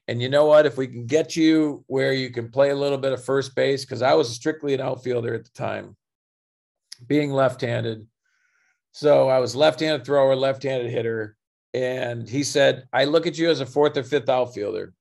[0.07, 0.65] And you know what?
[0.65, 3.85] If we can get you where you can play a little bit of first base,
[3.85, 5.95] because I was strictly an outfielder at the time,
[7.07, 8.05] being left handed.
[8.91, 11.37] So I was left handed thrower, left handed hitter.
[11.73, 14.93] And he said, I look at you as a fourth or fifth outfielder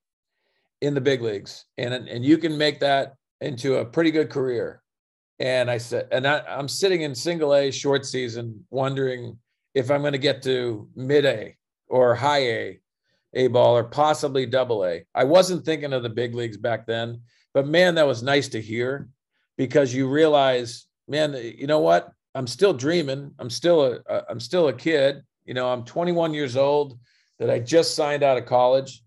[0.83, 4.83] in the big leagues, and, and you can make that into a pretty good career.
[5.39, 9.37] And I said, and I, I'm sitting in single A short season, wondering
[9.73, 11.55] if I'm going to get to mid A
[11.87, 12.79] or high A
[13.33, 15.05] a ball or possibly double A.
[15.15, 17.21] I wasn't thinking of the big leagues back then,
[17.53, 19.07] but man, that was nice to hear
[19.57, 22.11] because you realize, man, you know what?
[22.35, 23.31] I'm still dreaming.
[23.39, 25.23] I'm still a I'm still a kid.
[25.45, 26.99] You know, I'm 21 years old
[27.39, 29.01] that I just signed out of college.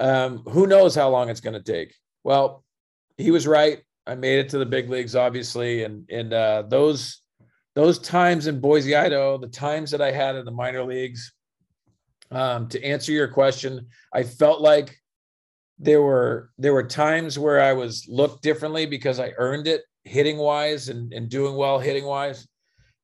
[0.00, 1.94] Um, who knows how long it's going to take?
[2.24, 2.64] Well,
[3.16, 3.80] he was right.
[4.06, 7.20] I made it to the big leagues, obviously, and and uh, those
[7.74, 11.32] those times in Boise, Idaho, the times that I had in the minor leagues,
[12.30, 14.96] um, to answer your question, I felt like
[15.78, 20.36] there were there were times where I was looked differently because I earned it hitting
[20.36, 22.46] wise and, and doing well hitting wise,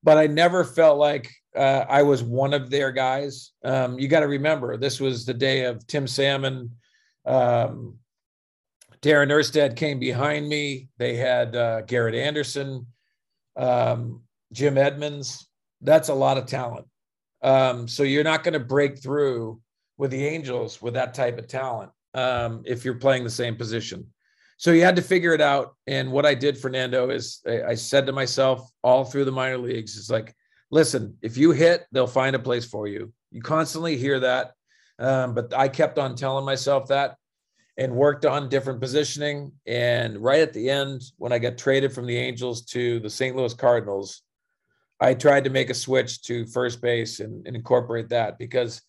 [0.02, 3.52] but I never felt like uh, I was one of their guys.
[3.64, 6.70] Um, you got to remember, this was the day of Tim Salmon.
[7.30, 7.98] Um,
[9.02, 10.88] Darren Erstad came behind me.
[10.98, 12.86] They had uh, Garrett Anderson,
[13.56, 15.48] um, Jim Edmonds.
[15.80, 16.86] That's a lot of talent.
[17.42, 19.60] Um, so you're not going to break through
[19.96, 24.06] with the Angels with that type of talent um, if you're playing the same position.
[24.58, 25.76] So you had to figure it out.
[25.86, 29.56] And what I did, Fernando, is I, I said to myself all through the minor
[29.56, 30.34] leagues, it's like,
[30.70, 33.12] listen, if you hit, they'll find a place for you.
[33.30, 34.52] You constantly hear that.
[34.98, 37.16] Um, but I kept on telling myself that
[37.76, 39.52] and worked on different positioning.
[39.66, 43.36] And right at the end, when I got traded from the Angels to the St.
[43.36, 44.22] Louis Cardinals,
[45.00, 48.82] I tried to make a switch to first base and, and, incorporate that because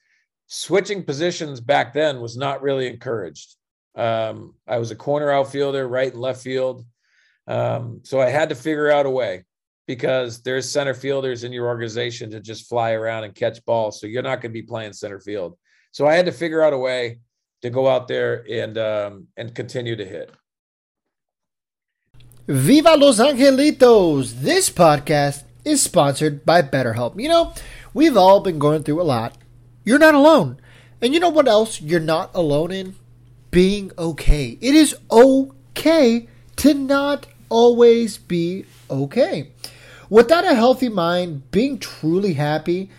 [0.47, 3.55] switching positions back then was not really encouraged.
[3.95, 6.85] Um, I was a corner outfielder, right and left field.
[7.47, 9.45] Um, so I had to figure out a way
[9.87, 13.99] because there's center fielders in your organization to just fly around and catch balls.
[13.99, 15.57] So you're not going to be playing center field.
[15.91, 17.19] So I had to figure out a way
[17.61, 20.31] to go out there and um, and continue to hit.
[22.47, 24.41] Viva Los Angelitos!
[24.41, 27.21] This podcast is sponsored by BetterHelp.
[27.21, 27.53] You know,
[27.93, 29.37] we've all been going through a lot.
[29.85, 30.57] You're not alone.
[31.01, 32.95] And you know what else you're not alone in?
[33.51, 34.57] Being okay.
[34.61, 39.51] It is okay to not always be okay.
[40.09, 42.89] Without a healthy mind, being truly happy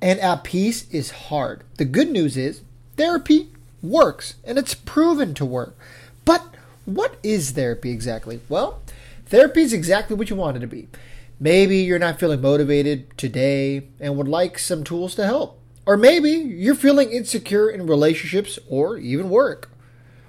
[0.00, 1.64] and at peace is hard.
[1.76, 2.62] The good news is
[2.96, 3.50] therapy
[3.82, 5.76] works and it's proven to work.
[6.24, 6.44] But
[6.84, 8.40] what is therapy exactly?
[8.48, 8.80] Well,
[9.26, 10.88] therapy is exactly what you want it to be.
[11.40, 15.58] Maybe you're not feeling motivated today and would like some tools to help.
[15.86, 19.70] Or maybe you're feeling insecure in relationships or even work.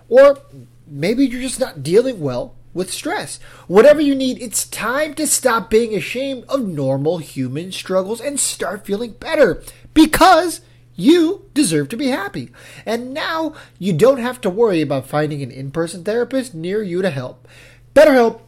[0.08, 0.40] Or
[0.88, 3.40] maybe you're just not dealing well with stress.
[3.68, 8.86] Whatever you need, it's time to stop being ashamed of normal human struggles and start
[8.86, 10.62] feeling better because
[11.00, 12.52] you deserve to be happy.
[12.86, 17.02] And now you don't have to worry about finding an in person therapist near you
[17.02, 17.48] to help.
[17.96, 18.42] BetterHelp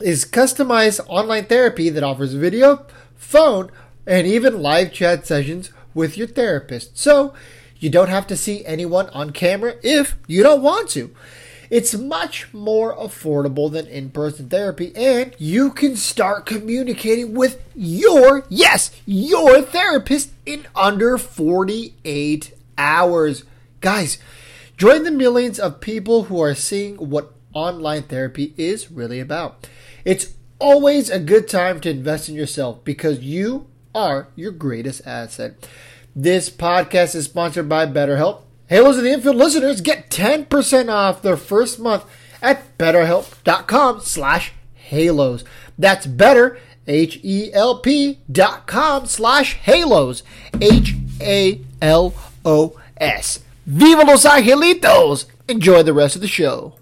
[0.00, 3.70] is customized online therapy that offers video, phone,
[4.06, 6.96] and even live chat sessions with your therapist.
[6.96, 7.34] So
[7.78, 11.14] you don't have to see anyone on camera if you don't want to.
[11.70, 18.44] It's much more affordable than in person therapy, and you can start communicating with your,
[18.48, 23.44] yes, your therapist in under 48 hours.
[23.80, 24.18] Guys,
[24.76, 29.68] join the millions of people who are seeing what online therapy is really about.
[30.04, 35.68] It's always a good time to invest in yourself because you are your greatest asset.
[36.14, 38.42] This podcast is sponsored by BetterHelp.
[38.68, 42.04] Halos of the Infield listeners get 10% off their first month
[42.42, 45.42] at betterhelp.com slash halos.
[45.78, 50.22] That's better, H-E-L-P dot com slash halos.
[50.60, 51.60] H-A-L-O-S.
[53.66, 55.26] Viva los Angelitos!
[55.48, 56.74] Enjoy the rest of the show.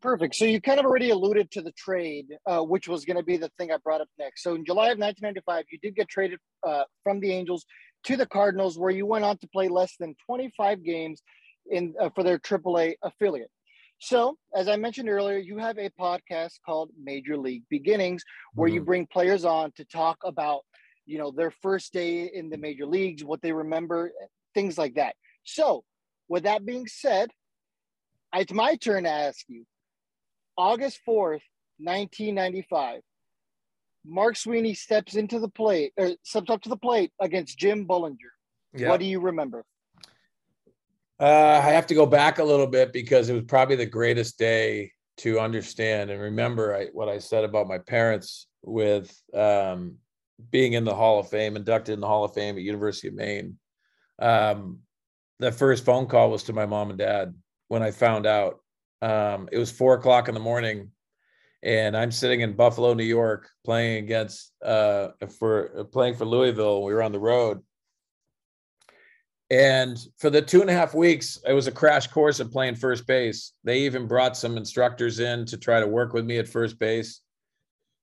[0.00, 0.36] Perfect.
[0.36, 3.36] So you kind of already alluded to the trade, uh, which was going to be
[3.36, 4.42] the thing I brought up next.
[4.42, 7.66] So in July of 1995, you did get traded uh, from the Angels
[8.04, 11.22] to the Cardinals, where you went on to play less than 25 games
[11.70, 13.50] in uh, for their AAA affiliate.
[14.00, 18.22] So, as I mentioned earlier, you have a podcast called Major League Beginnings,
[18.54, 18.76] where mm-hmm.
[18.76, 20.60] you bring players on to talk about,
[21.04, 24.12] you know, their first day in the major leagues, what they remember,
[24.54, 25.16] things like that.
[25.44, 25.82] So,
[26.28, 27.30] with that being said,
[28.34, 29.64] it's my turn to ask you.
[30.56, 31.42] August 4th,
[31.78, 33.00] 1995.
[34.08, 38.32] Mark Sweeney steps into the plate or steps up to the plate against Jim Bullinger.
[38.74, 38.88] Yeah.
[38.88, 39.64] What do you remember?
[41.20, 44.38] Uh, I have to go back a little bit because it was probably the greatest
[44.38, 49.96] day to understand and remember I, what I said about my parents with um,
[50.50, 53.14] being in the Hall of Fame, inducted in the Hall of Fame at University of
[53.14, 53.58] Maine.
[54.20, 54.80] Um,
[55.40, 57.34] the first phone call was to my mom and dad
[57.68, 58.60] when I found out.
[59.00, 60.90] Um, it was four o'clock in the morning
[61.62, 66.84] and I'm sitting in Buffalo, New York, playing against uh, for playing for Louisville.
[66.84, 67.62] We were on the road,
[69.50, 72.74] and for the two and a half weeks, it was a crash course of playing
[72.74, 73.52] first base.
[73.64, 77.22] They even brought some instructors in to try to work with me at first base.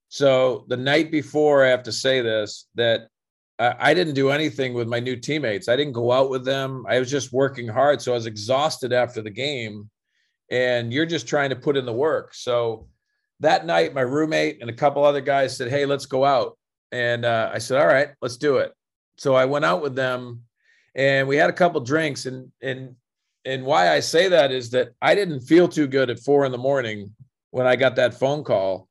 [0.10, 3.08] So the night before, I have to say this that
[3.58, 5.70] I didn't do anything with my new teammates.
[5.70, 6.86] I didn't go out with them.
[6.90, 9.90] I was just working hard, so I was exhausted after the game.
[10.52, 12.34] And you're just trying to put in the work.
[12.34, 12.88] So
[13.42, 16.58] that night, my roommate and a couple other guys said, Hey, let's go out.
[16.92, 18.74] And uh, I said, All right, let's do it.
[19.18, 20.44] So I went out with them
[20.96, 22.26] and we had a couple drinks.
[22.26, 22.96] And, and,
[23.44, 26.52] and why I say that is that I didn't feel too good at four in
[26.52, 27.14] the morning
[27.52, 28.88] when I got that phone call.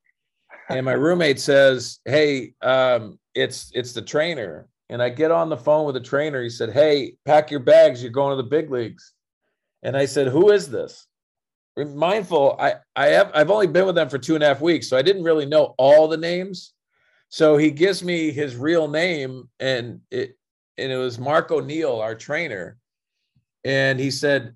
[0.68, 4.68] And my roommate says, Hey, um, it's, it's the trainer.
[4.90, 6.42] And I get on the phone with the trainer.
[6.42, 8.02] He said, Hey, pack your bags.
[8.02, 9.12] You're going to the big leagues.
[9.82, 11.06] And I said, Who is this?
[11.76, 14.88] Mindful i i have i've only been with them for two and a half weeks
[14.88, 16.74] so i didn't really know all the names.
[17.34, 20.38] So he gives me his real name and it
[20.78, 22.78] and it was mark o'neill our trainer.
[23.64, 24.54] And he said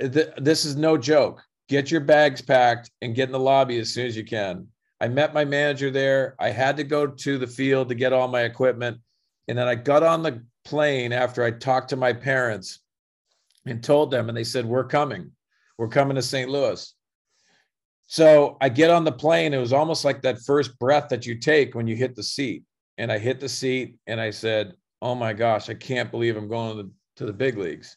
[0.00, 1.44] this is no joke.
[1.68, 4.66] Get your bags packed and get in the lobby as soon as you can.
[5.00, 6.34] I met my manager there.
[6.40, 8.98] I had to go to the field to get all my equipment.
[9.46, 12.80] And then i got on the plane after i talked to my parents
[13.64, 15.30] and told them and they said we're coming
[15.78, 16.50] we're coming to St.
[16.50, 16.94] Louis.
[18.06, 19.52] So I get on the plane.
[19.52, 22.62] It was almost like that first breath that you take when you hit the seat.
[22.98, 26.48] And I hit the seat and I said, Oh my gosh, I can't believe I'm
[26.48, 27.96] going to the, to the big leagues.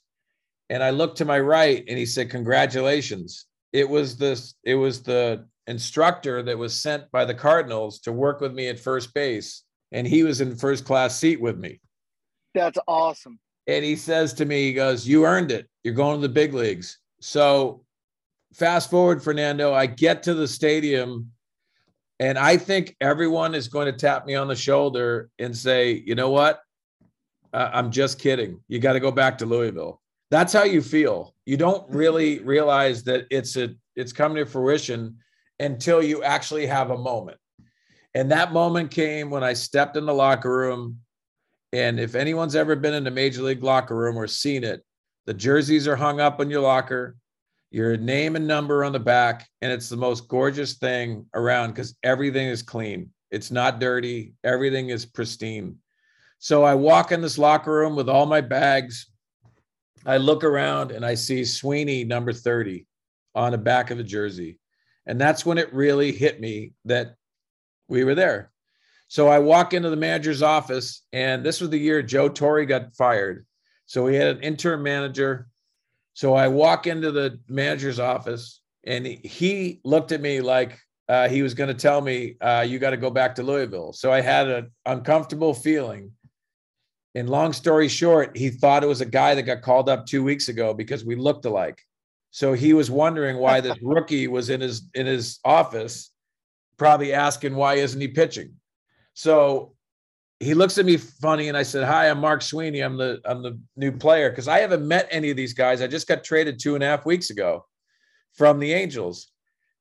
[0.70, 3.46] And I looked to my right and he said, Congratulations.
[3.72, 8.42] It was this, it was the instructor that was sent by the Cardinals to work
[8.42, 9.64] with me at first base.
[9.92, 11.80] And he was in first class seat with me.
[12.54, 13.40] That's awesome.
[13.68, 15.68] And he says to me, he goes, You earned it.
[15.84, 16.98] You're going to the big leagues.
[17.22, 17.84] So
[18.54, 21.32] fast forward, Fernando, I get to the stadium
[22.20, 26.16] and I think everyone is going to tap me on the shoulder and say, you
[26.16, 26.62] know what?
[27.54, 28.60] Uh, I'm just kidding.
[28.68, 30.02] You got to go back to Louisville.
[30.30, 31.34] That's how you feel.
[31.46, 35.18] You don't really realize that it's a it's coming to fruition
[35.60, 37.38] until you actually have a moment.
[38.14, 41.00] And that moment came when I stepped in the locker room.
[41.74, 44.84] And if anyone's ever been in a major league locker room or seen it,
[45.26, 47.16] the jerseys are hung up on your locker,
[47.72, 49.48] your name and number on the back.
[49.62, 53.12] And it's the most gorgeous thing around because everything is clean.
[53.32, 55.78] It's not dirty, everything is pristine.
[56.40, 59.12] So I walk in this locker room with all my bags.
[60.06, 62.88] I look around and I see Sweeney number 30
[63.36, 64.58] on the back of a jersey.
[65.06, 67.16] And that's when it really hit me that
[67.88, 68.52] we were there.
[69.10, 72.96] So I walk into the manager's office, and this was the year Joe Torre got
[72.96, 73.46] fired.
[73.90, 75.48] So we had an interim manager.
[76.14, 80.78] So I walk into the manager's office, and he looked at me like
[81.08, 83.92] uh, he was going to tell me, uh, "You got to go back to Louisville."
[83.94, 86.12] So I had an uncomfortable feeling.
[87.16, 90.24] And long story short, he thought it was a guy that got called up two
[90.24, 91.82] weeks ago because we looked alike.
[92.30, 96.12] So he was wondering why this rookie was in his in his office,
[96.78, 98.54] probably asking why isn't he pitching.
[99.16, 99.74] So
[100.40, 102.80] he looks at me funny and I said, Hi, I'm Mark Sweeney.
[102.80, 105.82] I'm the I'm the new player because I haven't met any of these guys.
[105.82, 107.66] I just got traded two and a half weeks ago
[108.34, 109.32] from the Angels.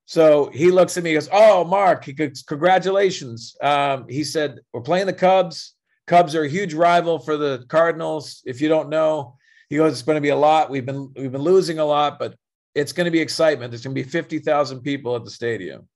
[0.06, 3.56] So he looks at me, he goes, Oh, Mark, he goes, congratulations.
[3.62, 5.74] Um, he said, We're playing the Cubs.
[6.06, 8.42] Cubs are a huge rival for the Cardinals.
[8.44, 9.36] If you don't know,
[9.68, 10.70] he goes, It's going to be a lot.
[10.70, 12.34] We've been we've been losing a lot, but
[12.74, 13.70] it's going to be excitement.
[13.70, 15.88] There's going to be 50,000 people at the stadium.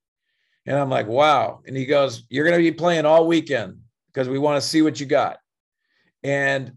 [0.66, 1.60] And I'm like, wow.
[1.66, 3.82] And he goes, You're going to be playing all weekend
[4.12, 5.38] because we want to see what you got.
[6.22, 6.72] And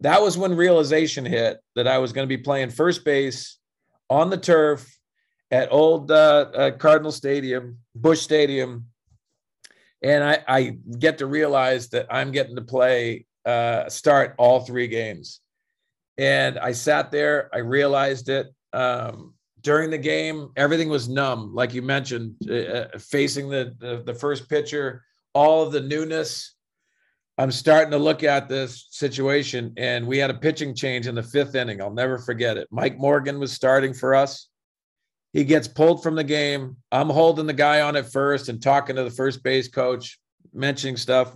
[0.00, 3.58] that was when realization hit that I was going to be playing first base
[4.08, 4.90] on the turf
[5.50, 8.86] at old uh, uh, Cardinal Stadium, Busch Stadium.
[10.02, 14.88] And I, I, get to realize that I'm getting to play, uh, start all three
[14.88, 15.40] games.
[16.16, 18.46] And I sat there, I realized it.
[18.72, 24.02] Um, during the game, everything was numb, like you mentioned, uh, uh, facing the, the,
[24.06, 26.54] the first pitcher, all of the newness.
[27.40, 31.22] I'm starting to look at this situation, and we had a pitching change in the
[31.22, 31.80] fifth inning.
[31.80, 32.68] I'll never forget it.
[32.70, 34.50] Mike Morgan was starting for us.
[35.32, 36.76] He gets pulled from the game.
[36.92, 40.20] I'm holding the guy on at first and talking to the first base coach,
[40.52, 41.34] mentioning stuff.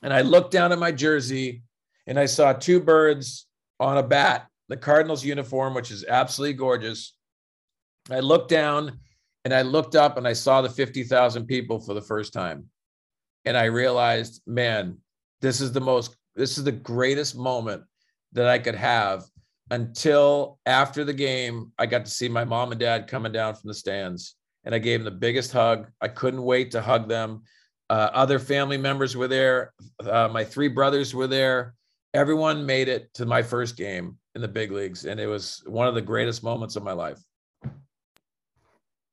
[0.00, 1.64] And I looked down at my jersey
[2.06, 3.48] and I saw two birds
[3.80, 7.16] on a bat, the Cardinals uniform, which is absolutely gorgeous.
[8.12, 9.00] I looked down
[9.44, 12.66] and I looked up and I saw the 50,000 people for the first time.
[13.44, 14.98] And I realized, man,
[15.40, 17.82] this is the most, this is the greatest moment
[18.32, 19.24] that I could have
[19.70, 21.72] until after the game.
[21.78, 24.78] I got to see my mom and dad coming down from the stands and I
[24.78, 25.88] gave them the biggest hug.
[26.00, 27.42] I couldn't wait to hug them.
[27.88, 29.72] Uh, other family members were there.
[30.04, 31.74] Uh, my three brothers were there.
[32.14, 35.04] Everyone made it to my first game in the big leagues.
[35.04, 37.20] And it was one of the greatest moments of my life.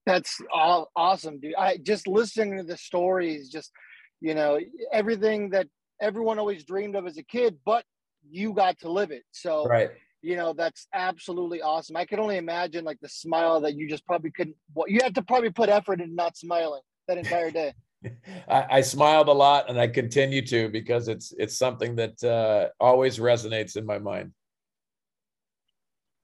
[0.05, 1.55] That's all awesome, dude.
[1.55, 3.71] I just listening to the stories, just
[4.19, 4.59] you know,
[4.91, 5.67] everything that
[6.04, 7.86] everyone always dreamed of as a kid, but
[8.30, 9.24] you got to live it.
[9.32, 9.91] So right.
[10.22, 11.97] You know, that's absolutely awesome.
[11.97, 15.16] I can only imagine like the smile that you just probably couldn't what you had
[15.16, 17.74] to probably put effort in not smiling that entire day.
[18.47, 22.70] I, I, smiled a lot and I continue to because it's it's something that uh,
[22.80, 24.32] always resonates in my mind.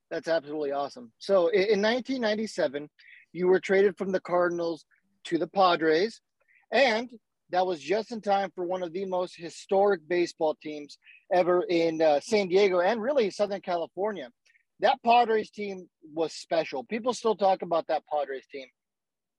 [0.09, 1.11] That's absolutely awesome.
[1.19, 2.89] So in 1997,
[3.33, 4.85] you were traded from the Cardinals
[5.25, 6.21] to the Padres,
[6.71, 7.09] and
[7.51, 10.97] that was just in time for one of the most historic baseball teams
[11.33, 14.29] ever in uh, San Diego and really Southern California.
[14.81, 16.83] That Padres team was special.
[16.83, 18.67] People still talk about that Padres team.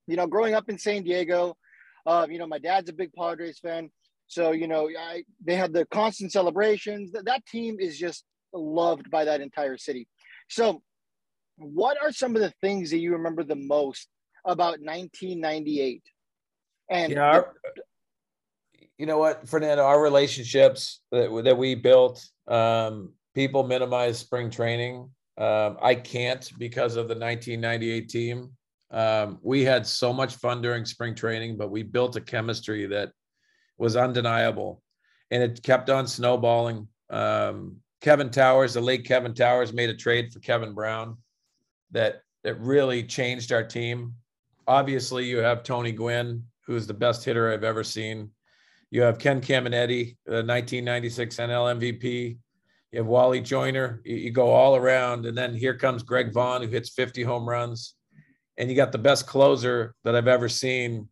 [0.07, 1.57] You know, growing up in San Diego,
[2.05, 3.91] uh, you know, my dad's a big Padres fan.
[4.27, 7.13] So, you know, I, they had the constant celebrations.
[7.13, 10.09] That, that team is just loved by that entire city.
[10.49, 10.83] So,
[11.57, 14.09] what are some of the things that you remember the most
[14.45, 16.03] about 1998?
[16.91, 17.55] And our,
[19.01, 25.09] you know what, Fernando, our relationships that, that we built, um, people minimize spring training.
[25.39, 28.51] Um, I can't because of the 1998 team.
[28.91, 33.13] Um, we had so much fun during spring training, but we built a chemistry that
[33.79, 34.83] was undeniable
[35.31, 36.87] and it kept on snowballing.
[37.09, 41.17] Um, Kevin Towers, the late Kevin Towers, made a trade for Kevin Brown
[41.91, 44.15] that that really changed our team.
[44.67, 48.31] Obviously, you have Tony Gwynn, who's the best hitter I've ever seen.
[48.91, 52.39] You have Ken Caminiti, the 1996 NL MVP.
[52.91, 54.03] You have Wally Joyner.
[54.05, 57.95] You go all around, and then here comes Greg Vaughn, who hits 50 home runs,
[58.59, 61.09] and you got the best closer that I've ever seen.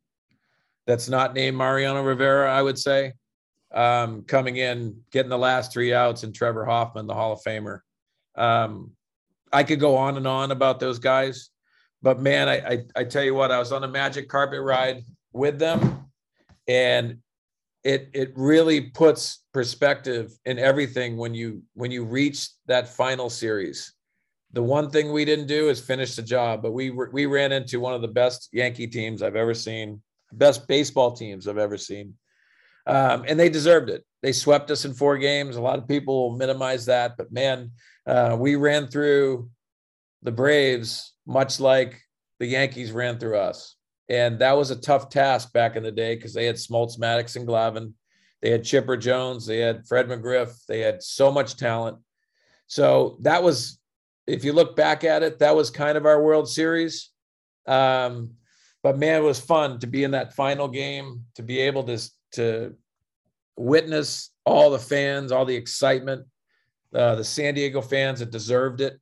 [0.87, 3.12] That's not named Mariano Rivera, I would say,
[3.72, 7.81] um, coming in, getting the last three outs, and Trevor Hoffman, the Hall of Famer.
[8.35, 8.91] Um,
[9.53, 11.51] I could go on and on about those guys,
[12.03, 15.05] but man, I, I, I tell you what, I was on a magic carpet ride
[15.33, 16.11] with them,
[16.66, 17.18] and
[17.89, 23.95] it it really puts perspective in everything when you when you reach that final series.
[24.53, 27.80] The one thing we didn't do is finish the job, but we we ran into
[27.80, 32.12] one of the best Yankee teams I've ever seen, best baseball teams I've ever seen,
[32.86, 34.05] um, and they deserved it.
[34.22, 35.57] They swept us in four games.
[35.57, 37.70] A lot of people minimize that, but man,
[38.07, 39.49] uh, we ran through
[40.22, 42.03] the Braves much like
[42.39, 43.78] the Yankees ran through us.
[44.09, 47.37] And that was a tough task back in the day because they had Smoltz, Maddux,
[47.37, 47.93] and Glavine.
[48.41, 49.47] They had Chipper Jones.
[49.47, 50.65] They had Fred McGriff.
[50.67, 51.99] They had so much talent.
[52.67, 53.79] So that was,
[54.27, 57.11] if you look back at it, that was kind of our World Series.
[57.67, 58.33] Um,
[58.83, 62.01] but man, it was fun to be in that final game, to be able to,
[62.33, 62.75] to
[63.57, 66.27] witness all the fans, all the excitement,
[66.95, 68.99] uh, the San Diego fans that deserved it.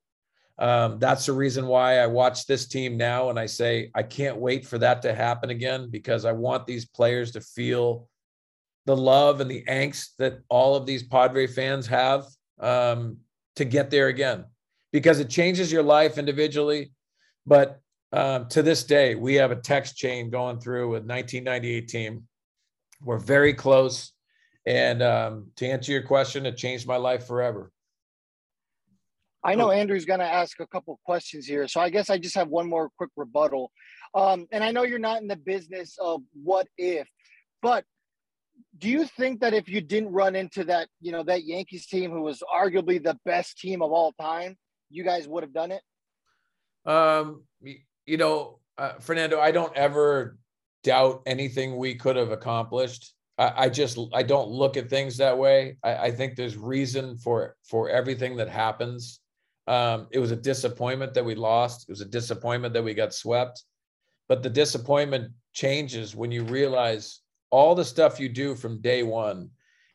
[0.58, 4.38] Um, that's the reason why I watch this team now and I say I can't
[4.38, 8.08] wait for that to happen again because I want these players to feel
[8.86, 12.24] the love and the angst that all of these Padre fans have
[12.60, 13.18] um,
[13.56, 14.44] to get there again
[14.92, 16.92] because it changes your life individually.
[17.44, 17.80] But
[18.12, 22.22] um, to this day, we have a text chain going through with 1998 team.
[23.02, 24.12] We're very close.
[24.64, 27.70] And um, to answer your question, it changed my life forever.
[29.46, 32.34] I know Andrew's going to ask a couple questions here, so I guess I just
[32.34, 33.70] have one more quick rebuttal.
[34.12, 37.08] Um, and I know you're not in the business of what if,
[37.62, 37.84] but
[38.78, 42.10] do you think that if you didn't run into that, you know, that Yankees team
[42.10, 44.56] who was arguably the best team of all time,
[44.90, 45.82] you guys would have done it?
[46.90, 47.44] Um,
[48.04, 50.38] you know, uh, Fernando, I don't ever
[50.82, 53.14] doubt anything we could have accomplished.
[53.38, 55.76] I, I just I don't look at things that way.
[55.84, 59.20] I, I think there's reason for for everything that happens.
[59.66, 61.88] Um, it was a disappointment that we lost.
[61.88, 63.64] It was a disappointment that we got swept.
[64.28, 69.50] But the disappointment changes when you realize all the stuff you do from day one,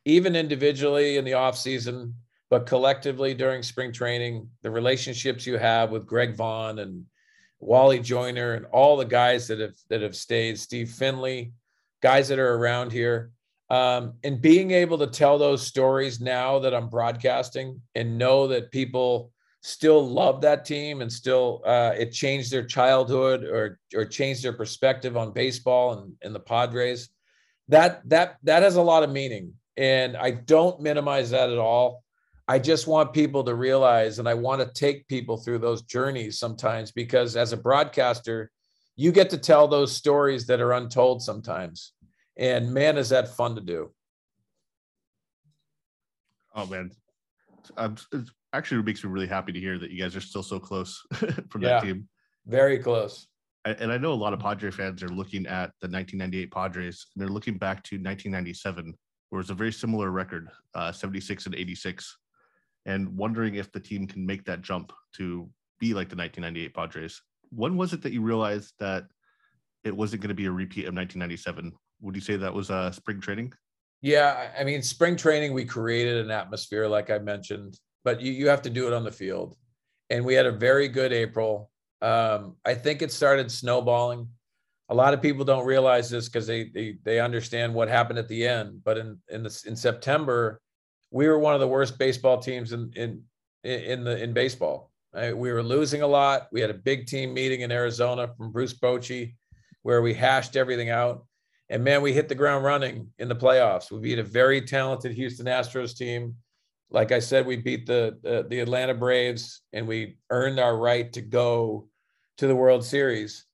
[0.06, 2.16] even individually in the off season,
[2.50, 7.06] but collectively during spring training, the relationships you have with Greg Vaughn and
[7.60, 11.54] Wally Joyner and all the guys that have that have stayed, Steve Finley,
[12.02, 13.32] guys that are around here.
[13.70, 18.72] Um, and being able to tell those stories now that I'm broadcasting and know that
[18.72, 19.32] people
[19.62, 24.54] still love that team and still uh, it changed their childhood or or changed their
[24.54, 27.10] perspective on baseball and, and the Padres.
[27.70, 32.04] That that that has a lot of meaning, and I don't minimize that at all.
[32.48, 36.38] I just want people to realize, and I want to take people through those journeys
[36.38, 38.52] sometimes because as a broadcaster,
[38.98, 41.94] you get to tell those stories that are untold sometimes,
[42.36, 43.92] and man, is that fun to do.
[46.54, 46.92] Oh man,
[47.78, 47.96] I'm,
[48.54, 51.02] actually it makes me really happy to hear that you guys are still so close
[51.50, 51.70] from Yeah.
[51.80, 52.08] that team.
[52.46, 53.28] Very close.
[53.64, 57.22] And I know a lot of Padre fans are looking at the 1998 Padres and
[57.22, 58.96] they're looking back to 1997,
[59.30, 62.18] where it was a very similar record, uh, 76 and 86,
[62.88, 65.48] and wondering if the team can make that jump to
[65.80, 67.22] be like the 1998 Padres.
[67.52, 69.06] When was it that you realized that
[69.84, 71.72] it wasn't going to be a repeat of 1997?
[72.02, 73.54] Would you say that was uh, spring training?
[74.02, 78.48] Yeah, I mean, spring training, we created an atmosphere, like I mentioned, but you, you
[78.50, 79.56] have to do it on the field.
[80.10, 81.72] And we had a very good April.
[82.02, 84.28] Um, I think it started snowballing.
[84.90, 88.28] A lot of people don't realize this because they, they they understand what happened at
[88.28, 88.84] the end.
[88.84, 90.60] But in in the in September,
[91.12, 93.24] we were one of the worst baseball teams in in
[93.64, 94.92] in the in baseball.
[95.14, 96.48] Uh, we were losing a lot.
[96.52, 99.36] We had a big team meeting in Arizona from Bruce Bochy,
[99.84, 101.26] where we hashed everything out.
[101.70, 103.92] And man, we hit the ground running in the playoffs.
[103.92, 106.36] We beat a very talented Houston Astros team.
[106.92, 111.12] Like I said, we beat the the, the Atlanta Braves, and we earned our right
[111.14, 111.88] to go
[112.38, 113.46] to the World Series.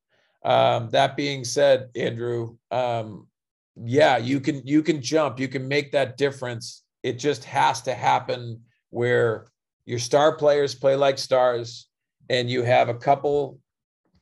[0.44, 3.28] Um, that being said, Andrew, um,
[3.76, 6.84] yeah, you can you can jump, you can make that difference.
[7.04, 9.48] It just has to happen where
[9.86, 11.88] your star players play like stars,
[12.30, 13.60] and you have a couple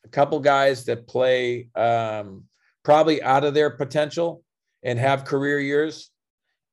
[0.03, 2.43] a couple guys that play um,
[2.83, 4.43] probably out of their potential
[4.83, 6.11] and have career years,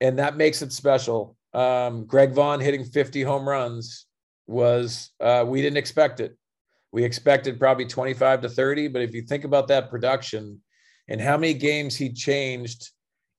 [0.00, 1.36] and that makes it special.
[1.54, 4.06] Um, Greg Vaughn hitting 50 home runs
[4.46, 6.36] was uh, we didn't expect it.
[6.92, 10.60] We expected probably 25 to 30, but if you think about that production
[11.08, 12.90] and how many games he changed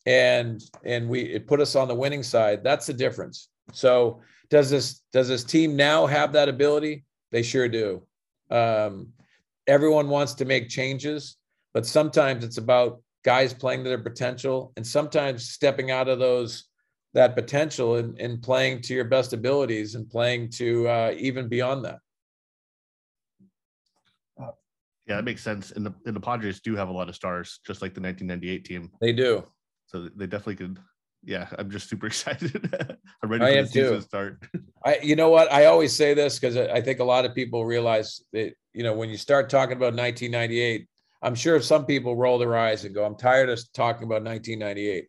[0.06, 3.50] and and we it put us on the winning side, that's the difference.
[3.72, 7.06] So does this does this team now have that ability?
[7.32, 8.04] They sure do.
[8.50, 9.10] Um,
[9.68, 11.38] everyone wants to make changes,
[11.74, 16.66] but sometimes it's about guys playing to their potential and sometimes stepping out of those
[17.14, 21.86] that potential and, and playing to your best abilities and playing to uh, even beyond
[21.86, 22.00] that.
[25.08, 25.72] Yeah, that makes sense.
[25.72, 28.66] And the, and the Padres do have a lot of stars, just like the 1998
[28.66, 28.90] team.
[29.02, 29.44] They do.
[29.88, 30.80] So they definitely could.
[31.26, 32.74] Yeah, I'm just super excited.
[33.22, 34.46] I'm ready I for the season to start.
[34.86, 35.52] I, you know what?
[35.52, 38.94] I always say this because I think a lot of people realize that, you know,
[38.94, 40.88] when you start talking about 1998,
[41.22, 45.08] I'm sure some people roll their eyes and go, I'm tired of talking about 1998.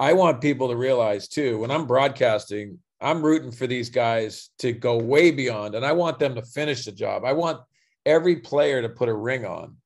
[0.00, 4.72] I want people to realize too, when I'm broadcasting, I'm rooting for these guys to
[4.72, 7.24] go way beyond, and I want them to finish the job.
[7.24, 7.60] I want
[8.06, 9.76] every player to put a ring on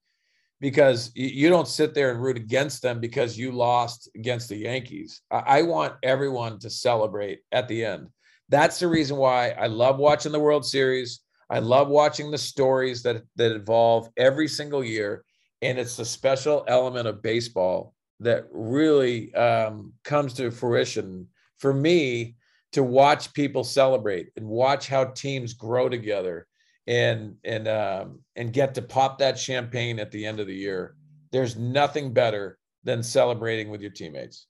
[0.61, 5.21] because you, don't sit there and root against them because you lost against the Yankees.
[5.31, 8.09] I, I want everyone to celebrate at the end.
[8.49, 11.21] That's the reason why I love watching the World Series.
[11.51, 15.25] I love watching the stories that that evolve every single year,
[15.63, 22.37] and it's the special element of baseball that really um, comes to fruition for me
[22.73, 26.47] to watch people celebrate and watch how teams grow together
[26.87, 30.97] and and um, and get to pop that champagne at the end of the year.
[31.31, 34.47] There's nothing better than celebrating with your teammates.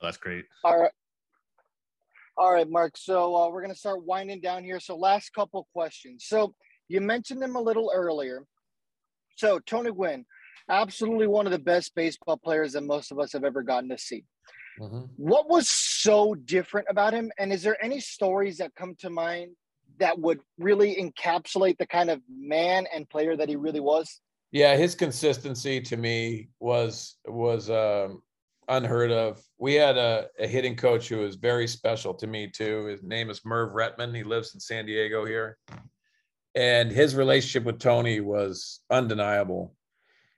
[0.00, 0.44] Oh, that's great.
[0.64, 0.90] All right.
[2.36, 2.96] All right, Mark.
[2.96, 4.80] So uh, we're going to start winding down here.
[4.80, 6.24] So, last couple questions.
[6.26, 6.54] So,
[6.88, 8.44] you mentioned them a little earlier.
[9.36, 10.24] So, Tony Gwynn,
[10.72, 13.98] absolutely one of the best baseball players that most of us have ever gotten to
[13.98, 14.24] see.
[14.80, 15.10] Mhm.
[15.16, 17.30] What was so different about him?
[17.38, 19.54] And is there any stories that come to mind
[19.98, 24.20] that would really encapsulate the kind of man and player that he really was?
[24.50, 28.22] Yeah, his consistency to me was was um,
[28.68, 29.42] unheard of.
[29.58, 32.86] We had a, a hitting coach who was very special to me too.
[32.86, 34.16] His name is Merv Rettenmund.
[34.16, 35.58] He lives in San Diego here,
[36.54, 39.74] and his relationship with Tony was undeniable.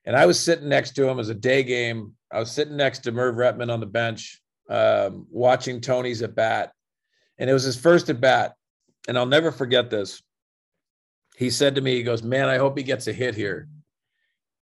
[0.07, 2.13] And I was sitting next to him as a day game.
[2.33, 6.73] I was sitting next to Merv Rettenmund on the bench, um, watching Tony's at bat,
[7.39, 8.55] and it was his first at bat.
[9.09, 10.23] And I'll never forget this.
[11.37, 13.69] He said to me, "He goes, man, I hope he gets a hit here."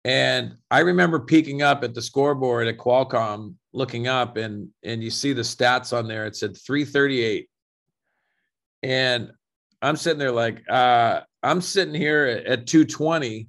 [0.04, 5.10] And I remember peeking up at the scoreboard at Qualcomm, looking up, and and you
[5.10, 6.26] see the stats on there.
[6.26, 7.48] It said 338,
[8.82, 9.30] and
[9.82, 13.48] I'm sitting there like, uh, I'm sitting here at, at 220,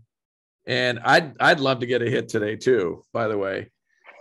[0.66, 3.04] and I'd I'd love to get a hit today too.
[3.14, 3.70] By the way,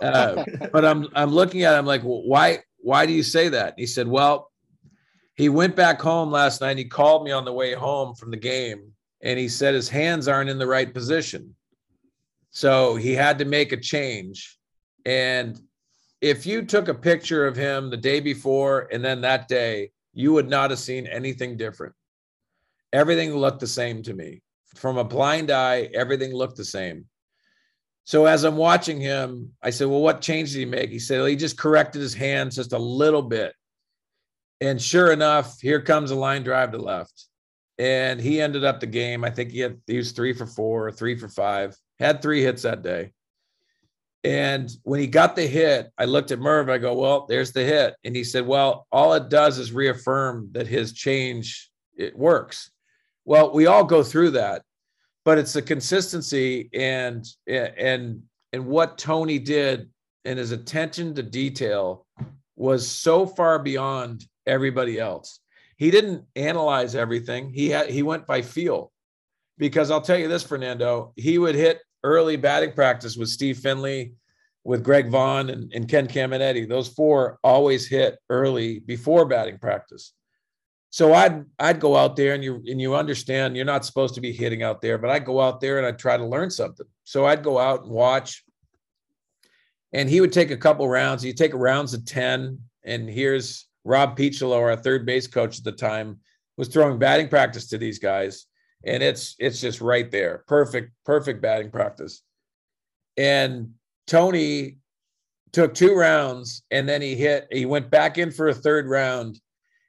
[0.03, 3.74] uh, but I'm I'm looking at him like, well, why why do you say that?
[3.76, 4.51] He said, well,
[5.34, 6.78] he went back home last night.
[6.78, 10.28] He called me on the way home from the game, and he said his hands
[10.28, 11.55] aren't in the right position.
[12.51, 14.59] So he had to make a change.
[15.07, 15.61] And
[16.20, 20.32] if you took a picture of him the day before and then that day, you
[20.32, 21.95] would not have seen anything different.
[22.93, 24.43] Everything looked the same to me.
[24.81, 27.05] From a blind eye, everything looked the same.
[28.05, 30.91] So as I'm watching him, I said, Well, what change did he make?
[30.91, 33.55] He said, well, He just corrected his hands just a little bit.
[34.61, 37.26] And sure enough, here comes a line drive to left.
[37.78, 39.24] And he ended up the game.
[39.24, 42.62] I think he had he was three for four three for five had three hits
[42.62, 43.12] that day.
[44.24, 46.68] And when he got the hit, I looked at Merv.
[46.68, 50.51] I go, "Well, there's the hit." And he said, "Well, all it does is reaffirm
[50.53, 52.70] that his change it works."
[53.24, 54.62] Well, we all go through that,
[55.25, 59.91] but it's the consistency and and and what Tony did
[60.25, 62.07] and his attention to detail
[62.57, 65.41] was so far beyond everybody else.
[65.77, 67.53] He didn't analyze everything.
[67.53, 68.93] He had he went by feel.
[69.57, 74.14] Because I'll tell you this, Fernando, he would hit early batting practice with Steve Finley,
[74.64, 76.66] with Greg Vaughn and, and Ken Caminiti.
[76.66, 80.14] Those four always hit early before batting practice.
[80.91, 84.20] So I'd I'd go out there and you and you understand you're not supposed to
[84.20, 86.86] be hitting out there, but I'd go out there and I'd try to learn something.
[87.05, 88.45] So I'd go out and watch.
[89.93, 91.22] And he would take a couple rounds.
[91.22, 92.61] He'd take rounds of 10.
[92.84, 96.20] And here's Rob Picciolo, our third base coach at the time,
[96.57, 98.47] was throwing batting practice to these guys
[98.84, 102.22] and it's it's just right there perfect perfect batting practice
[103.16, 103.70] and
[104.07, 104.78] tony
[105.53, 109.41] took two rounds and then he hit he went back in for a third round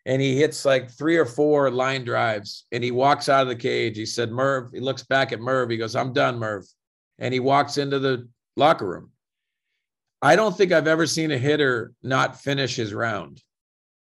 [0.06, 3.56] and he hits like three or four line drives and he walks out of the
[3.56, 6.66] cage he said merv he looks back at merv he goes i'm done merv
[7.20, 8.28] and he walks into the
[8.58, 9.12] locker room
[10.22, 13.42] i don't think i've ever seen a hitter not finish his round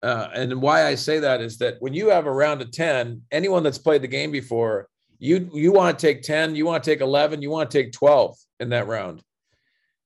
[0.05, 3.23] uh, and why I say that is that when you have a round of 10,
[3.31, 6.89] anyone that's played the game before, you you want to take 10, you want to
[6.91, 9.23] take 11, you want to take 12 in that round.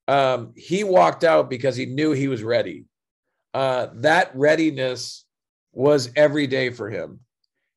[0.07, 2.86] Um, he walked out because he knew he was ready.
[3.53, 5.25] Uh, that readiness
[5.72, 7.20] was every day for him.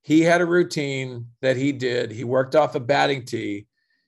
[0.02, 2.10] He had a routine that he did.
[2.10, 3.66] He worked off a batting tee.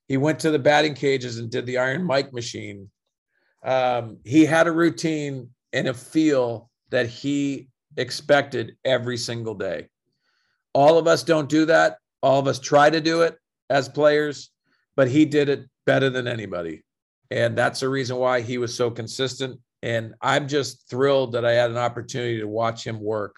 [0.08, 2.90] He went to the batting cages and did the Iron Mike machine.
[3.62, 9.88] Um, he had a routine and a feel that he expected every single day.
[10.74, 11.98] All of us don't do that.
[12.22, 13.38] All of us try to do it
[13.70, 14.50] as players,
[14.96, 16.82] but he did it better than anybody.
[17.30, 19.60] And that's the reason why he was so consistent.
[19.82, 23.36] And I'm just thrilled that I had an opportunity to watch him work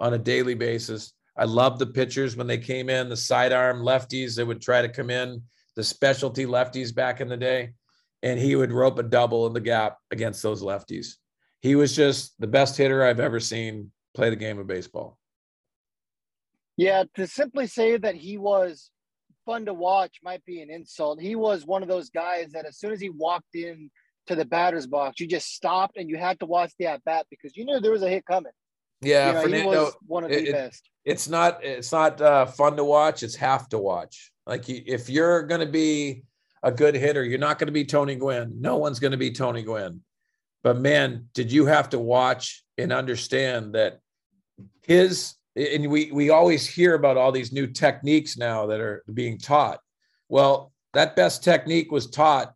[0.00, 1.12] on a daily basis.
[1.36, 4.88] I love the pitchers when they came in, the sidearm lefties that would try to
[4.88, 5.42] come in,
[5.76, 7.74] the specialty lefties back in the day.
[8.22, 11.14] And he would rope a double in the gap against those lefties.
[11.60, 15.18] He was just the best hitter I've ever seen play the game of baseball.
[16.76, 18.90] Yeah, to simply say that he was
[19.46, 21.20] fun to watch might be an insult.
[21.20, 23.90] He was one of those guys that as soon as he walked in
[24.26, 27.26] to the batter's box, you just stopped and you had to watch the at bat
[27.30, 28.52] because you knew there was a hit coming.
[29.02, 30.90] Yeah, Fernando, one of the it- best.
[31.04, 33.22] it's not it's not uh, fun to watch.
[33.22, 34.32] It's have to watch.
[34.46, 36.24] Like you, if you're going to be
[36.62, 38.60] a good hitter, you're not going to be Tony Gwynn.
[38.60, 40.02] No one's going to be Tony Gwynn.
[40.62, 44.00] But man, did you have to watch and understand that
[44.82, 49.38] his and we we always hear about all these new techniques now that are being
[49.38, 49.80] taught.
[50.28, 52.54] Well, that best technique was taught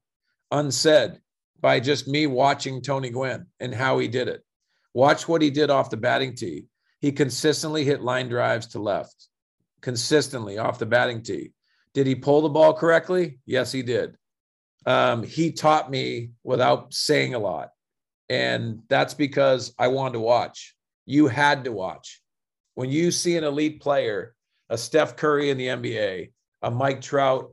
[0.51, 1.21] unsaid
[1.61, 4.44] by just me watching Tony Gwynn and how he did it.
[4.95, 6.65] Watch what he did off the batting tee.
[7.01, 9.29] He consistently hit line drives to left,
[9.83, 11.53] consistently off the batting tee.
[11.93, 13.41] Did he pull the ball correctly?
[13.45, 14.17] Yes, he did.
[14.87, 17.71] Um, he taught me without saying a lot.
[18.29, 20.75] And that's because I wanted to watch.
[21.07, 22.23] You had to watch.
[22.75, 24.35] When you see an elite player,
[24.71, 26.33] a Steph Curry in the NBA,
[26.63, 27.51] a Mike Trout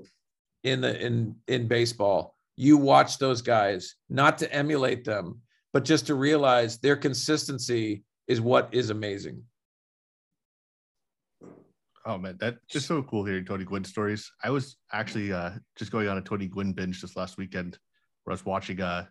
[0.63, 5.41] in the in in baseball, you watch those guys not to emulate them,
[5.73, 9.43] but just to realize their consistency is what is amazing.
[12.05, 14.31] Oh man, that is just so cool hearing Tony Gwynn stories.
[14.43, 17.77] I was actually uh, just going on a Tony Gwynn binge this last weekend,
[18.23, 19.05] where I was watching uh,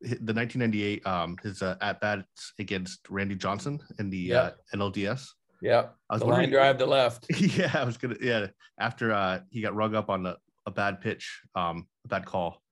[0.00, 5.26] the 1998 um, his uh, at bats against Randy Johnson in the uh, NLDS.
[5.60, 5.88] Yeah.
[6.08, 7.26] I was The line drive to left.
[7.38, 8.46] yeah, I was gonna yeah.
[8.78, 10.36] After uh, he got rung up on a,
[10.66, 12.62] a bad pitch, um, a bad call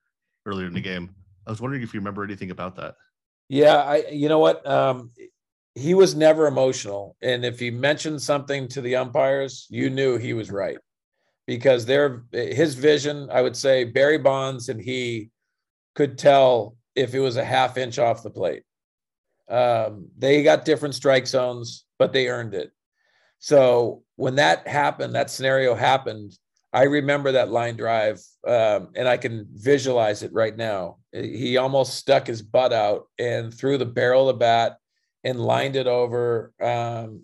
[0.46, 1.14] earlier in the game.
[1.48, 2.94] I was wondering if you remember anything about that.
[3.48, 4.64] Yeah, I you know what?
[4.66, 5.10] Um
[5.74, 7.16] he was never emotional.
[7.22, 10.78] And if he mentioned something to the umpires, you knew he was right.
[11.46, 15.30] Because their his vision, I would say Barry Bonds and he
[15.94, 18.64] could tell if it was a half inch off the plate.
[19.48, 22.70] Um, they got different strike zones, but they earned it.
[23.38, 26.36] So when that happened, that scenario happened,
[26.72, 30.97] I remember that line drive, um, and I can visualize it right now.
[31.22, 34.78] He almost stuck his butt out and threw the barrel of the bat
[35.24, 36.52] and lined it over.
[36.60, 37.22] Um,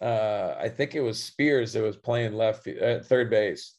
[0.00, 3.74] uh, I think it was Spiers that was playing left uh, third base,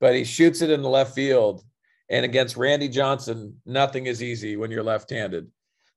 [0.00, 1.64] but he shoots it in the left field.
[2.08, 5.48] And against Randy Johnson, nothing is easy when you're left-handed.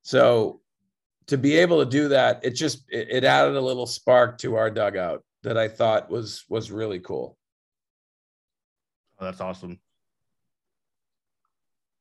[0.02, 0.60] So
[1.26, 4.56] to be able to do that, it just it, it added a little spark to
[4.56, 7.36] our dugout that I thought was was really cool.
[9.18, 9.80] Oh, that's awesome.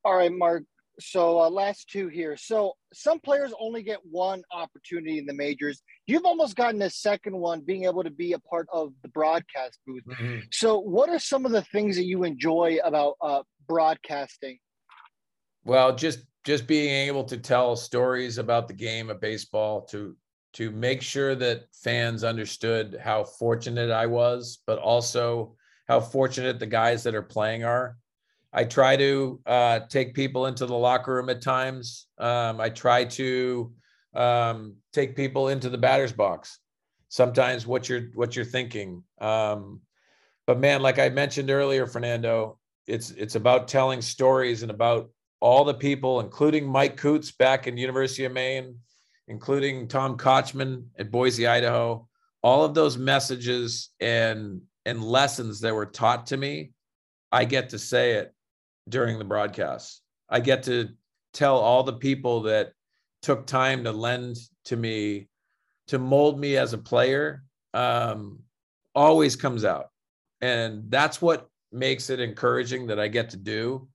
[0.03, 0.63] All right, Mark.
[0.99, 2.37] So uh, last two here.
[2.37, 5.81] So some players only get one opportunity in the majors.
[6.05, 9.79] You've almost gotten a second one, being able to be a part of the broadcast
[9.87, 10.03] booth.
[10.51, 14.59] So, what are some of the things that you enjoy about uh, broadcasting?
[15.63, 20.15] Well, just just being able to tell stories about the game of baseball to
[20.53, 25.55] to make sure that fans understood how fortunate I was, but also
[25.87, 27.97] how fortunate the guys that are playing are.
[28.53, 32.05] I try to uh, take people into the locker room at times.
[32.19, 33.73] Um, I try to
[34.13, 36.59] um, take people into the batter's box.
[37.09, 39.03] Sometimes what you're what you're thinking.
[39.19, 39.81] Um,
[40.45, 45.65] but man, like I mentioned earlier, Fernando, it's it's about telling stories and about all
[45.65, 48.75] the people, including Mike Coots back in University of Maine,
[49.27, 52.07] including Tom Kotchman at Boise, Idaho.
[52.43, 56.71] All of those messages and and lessons that were taught to me,
[57.31, 58.32] I get to say it
[58.89, 60.01] during the broadcast.
[60.29, 60.89] I get to
[61.33, 62.73] tell all the people that
[63.21, 65.27] took time to lend to me
[65.87, 68.39] to mold me as a player um,
[68.95, 69.89] always comes out.
[70.41, 73.87] And that's what makes it encouraging that I get to do.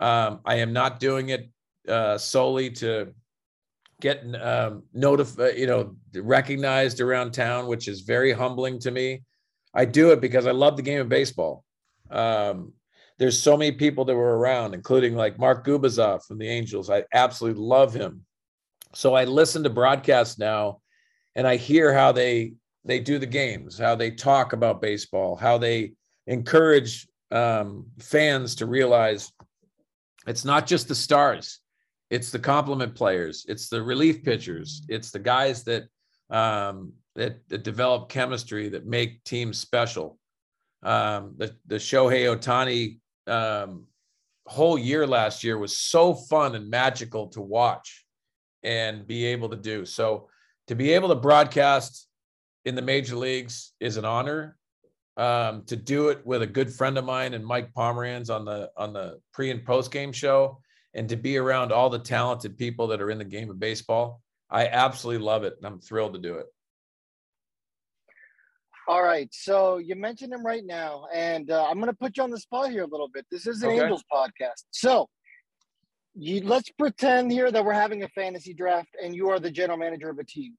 [0.00, 1.50] Um, I am not doing it
[1.88, 3.12] uh, solely to
[4.00, 9.22] get um, notified, you know, recognized around town, which is very humbling to me.
[9.74, 11.64] I do it because I love the game of baseball.
[12.10, 12.72] Um,
[13.18, 16.90] there's so many people that were around, including like Mark Gubicza from the Angels.
[16.90, 18.24] I absolutely love him.
[18.94, 20.80] So I listen to broadcasts now,
[21.34, 22.54] and I hear how they
[22.84, 25.92] they do the games, how they talk about baseball, how they
[26.26, 29.32] encourage um, fans to realize
[30.26, 31.60] it's not just the stars,
[32.10, 35.84] it's the complement players, it's the relief pitchers, it's the guys that
[36.30, 40.18] um, that, that develop chemistry that make teams special.
[40.82, 43.84] Um, the the Shohei Ohtani um,
[44.46, 48.04] whole year last year was so fun and magical to watch
[48.62, 49.84] and be able to do.
[49.84, 50.28] So
[50.68, 52.08] to be able to broadcast
[52.64, 54.56] in the major leagues is an honor.
[55.16, 58.70] Um, to do it with a good friend of mine and Mike Pomeranz on the
[58.76, 60.58] on the pre and post game show,
[60.92, 64.20] and to be around all the talented people that are in the game of baseball,
[64.50, 66.46] I absolutely love it, and I'm thrilled to do it.
[68.86, 69.28] All right.
[69.32, 72.38] So you mentioned him right now, and uh, I'm going to put you on the
[72.38, 73.24] spot here a little bit.
[73.30, 73.82] This is an Okay.
[73.82, 74.64] Angels podcast.
[74.70, 75.08] So
[76.14, 79.78] you, let's pretend here that we're having a fantasy draft and you are the general
[79.78, 80.54] manager of a team.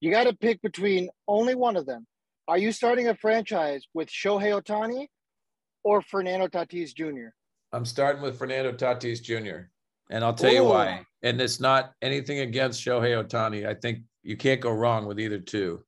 [0.00, 2.06] You got to pick between only one of them.
[2.46, 5.06] Are you starting a franchise with Shohei Ohtani
[5.82, 7.28] or Fernando Tatis Jr.?
[7.72, 9.68] I'm starting with Fernando Tatis Jr.
[10.10, 11.04] And I'll tell you why.
[11.22, 13.66] And it's not anything against Shohei Ohtani.
[13.66, 15.82] I think you can't go wrong with either two.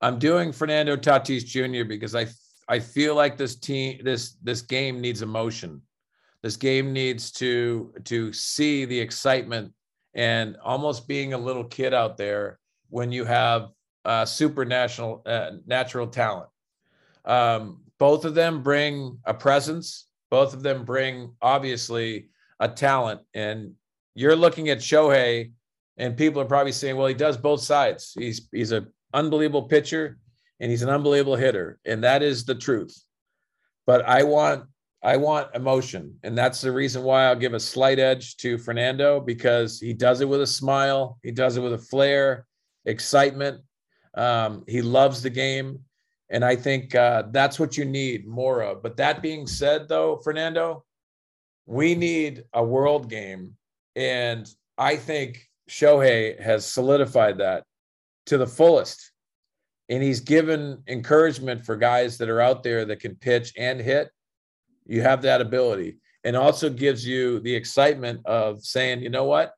[0.00, 1.86] I'm doing Fernando Tatis Jr.
[1.86, 2.26] because I
[2.68, 5.82] I feel like this team this this game needs emotion.
[6.42, 9.72] This game needs to to see the excitement
[10.14, 13.70] and almost being a little kid out there when you have
[14.04, 16.48] uh, super uh, natural talent.
[17.24, 20.06] Um, both of them bring a presence.
[20.30, 22.28] Both of them bring obviously
[22.60, 23.20] a talent.
[23.34, 23.72] And
[24.14, 25.52] you're looking at Shohei,
[25.96, 28.14] and people are probably saying, "Well, he does both sides.
[28.18, 30.18] He's he's an unbelievable pitcher,
[30.60, 32.96] and he's an unbelievable hitter, and that is the truth."
[33.86, 34.64] But I want
[35.02, 39.20] I want emotion, and that's the reason why I'll give a slight edge to Fernando
[39.20, 42.46] because he does it with a smile, he does it with a flair,
[42.86, 43.60] excitement.
[44.14, 45.80] Um, he loves the game.
[46.30, 48.82] And I think uh, that's what you need more of.
[48.82, 50.84] But that being said, though, Fernando,
[51.66, 53.56] we need a world game.
[53.94, 57.64] And I think Shohei has solidified that
[58.26, 59.12] to the fullest.
[59.88, 64.10] And he's given encouragement for guys that are out there that can pitch and hit.
[64.86, 65.98] You have that ability.
[66.24, 69.52] And also gives you the excitement of saying, you know what?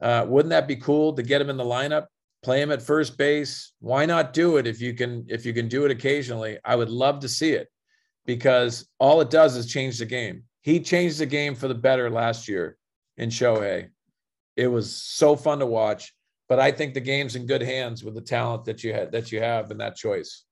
[0.00, 2.06] Uh, wouldn't that be cool to get him in the lineup?
[2.46, 3.72] play him at first base.
[3.80, 6.58] Why not do it if you can if you can do it occasionally?
[6.64, 7.68] I would love to see it
[8.24, 10.44] because all it does is change the game.
[10.62, 12.76] He changed the game for the better last year
[13.16, 13.88] in Shohei.
[14.56, 16.14] It was so fun to watch,
[16.48, 19.32] but I think the game's in good hands with the talent that you had that
[19.32, 20.44] you have and that choice.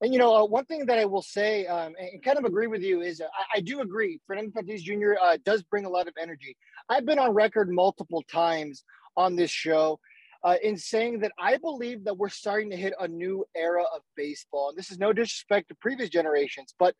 [0.00, 2.66] And you know, uh, one thing that I will say, um, and kind of agree
[2.66, 4.20] with you, is uh, I, I do agree.
[4.26, 5.14] Fernando Tatis Jr.
[5.20, 6.56] Uh, does bring a lot of energy.
[6.88, 8.84] I've been on record multiple times
[9.16, 9.98] on this show
[10.42, 14.02] uh, in saying that I believe that we're starting to hit a new era of
[14.14, 14.68] baseball.
[14.68, 16.94] And this is no disrespect to previous generations, but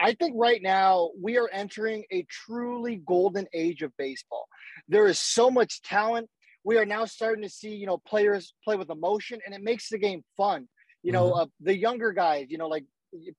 [0.00, 4.46] I think right now we are entering a truly golden age of baseball.
[4.88, 6.28] There is so much talent.
[6.64, 9.88] We are now starting to see, you know, players play with emotion, and it makes
[9.88, 10.66] the game fun.
[11.02, 12.84] You know, uh, the younger guys, you know, like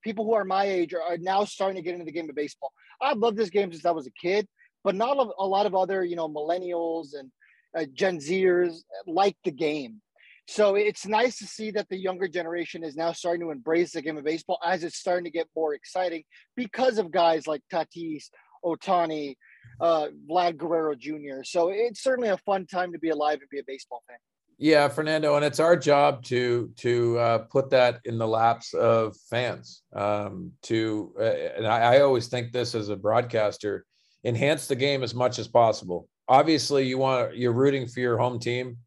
[0.04, 2.36] people who are my age are, are now starting to get into the game of
[2.36, 2.72] baseball.
[3.02, 4.48] I've loved this game since I was a kid,
[4.84, 7.32] but not a, a lot of other, you know, millennials and
[7.76, 10.02] uh, Gen Zers like the game.
[10.48, 14.02] So it's nice to see that the younger generation is now starting to embrace the
[14.02, 16.24] game of baseball as it's starting to get more exciting
[16.56, 18.26] because of guys like Tatis,
[18.64, 19.36] Ohtani,
[19.80, 21.44] uh, Vlad Guerrero Jr.
[21.44, 24.18] So it's certainly a fun time to be alive and be a baseball fan.
[24.58, 29.18] Yeah, Fernando, and it's our job to to uh, put that in the laps of
[29.30, 29.82] fans.
[29.94, 33.86] Um, to uh, and I, I always think this as a broadcaster,
[34.24, 36.08] enhance the game as much as possible.
[36.30, 38.78] Obviously, you want you're rooting for your home team,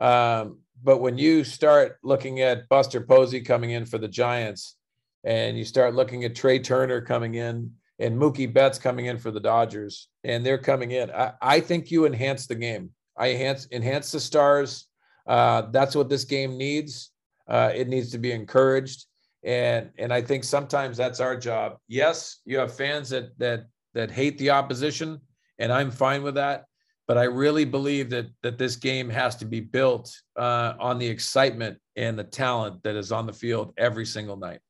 [0.00, 4.76] um, but when you start looking at Buster Posey coming in for the Giants,
[5.22, 9.30] and you start looking at Trea Turner coming in and Mookie Betts coming in for
[9.30, 12.90] the Dodgers, and they're coming in, I, I think you enhance the game.
[13.16, 14.86] I enhance enhance the stars.
[15.26, 17.10] Uh, that's what this game needs.
[17.48, 19.06] Uh, it needs to be encouraged,
[19.44, 21.76] and and I think sometimes that's our job.
[21.88, 25.20] Yes, you have fans that that that hate the opposition,
[25.58, 26.64] and I'm fine with that.
[27.06, 31.06] But I really believe that that this game has to be built uh, on the
[31.06, 34.60] excitement and the talent that is on the field every single night.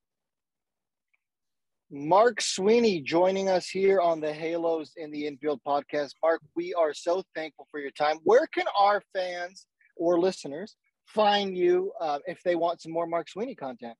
[1.95, 6.14] Mark Sweeney joining us here on the Halos in the Infield podcast.
[6.20, 8.16] Mark, we are so thankful for your time.
[8.24, 10.74] Where can our fans or listeners
[11.07, 13.97] find you uh, if they want some more Mark Sweeney content?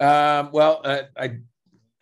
[0.00, 1.38] Um, well, uh, I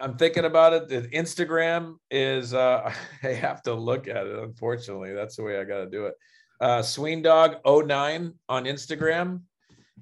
[0.01, 1.13] I'm thinking about it.
[1.13, 4.39] Instagram is uh, I have to look at it.
[4.41, 6.15] Unfortunately, that's the way I got to do it.
[6.61, 9.43] Uh, Sweendog09 on Instagram.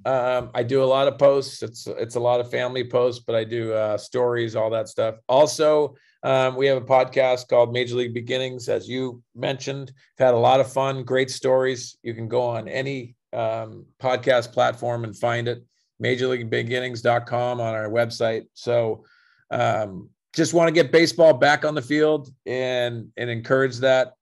[0.05, 1.62] Um, I do a lot of posts.
[1.62, 5.16] It's it's a lot of family posts, but I do uh, stories, all that stuff.
[5.28, 9.92] Also, um, we have a podcast called Major League Beginnings, as you mentioned.
[10.18, 11.97] Had a lot of fun, great stories.
[12.03, 15.64] You can go on any um, podcast platform and find it.
[16.03, 18.47] MajorLeagueBeginnings.com on our website.
[18.53, 19.05] So
[19.51, 24.12] um, just want to get baseball back on the field and and encourage that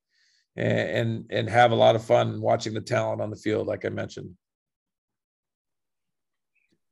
[0.57, 3.89] and and have a lot of fun watching the talent on the field, like I
[3.89, 4.37] mentioned.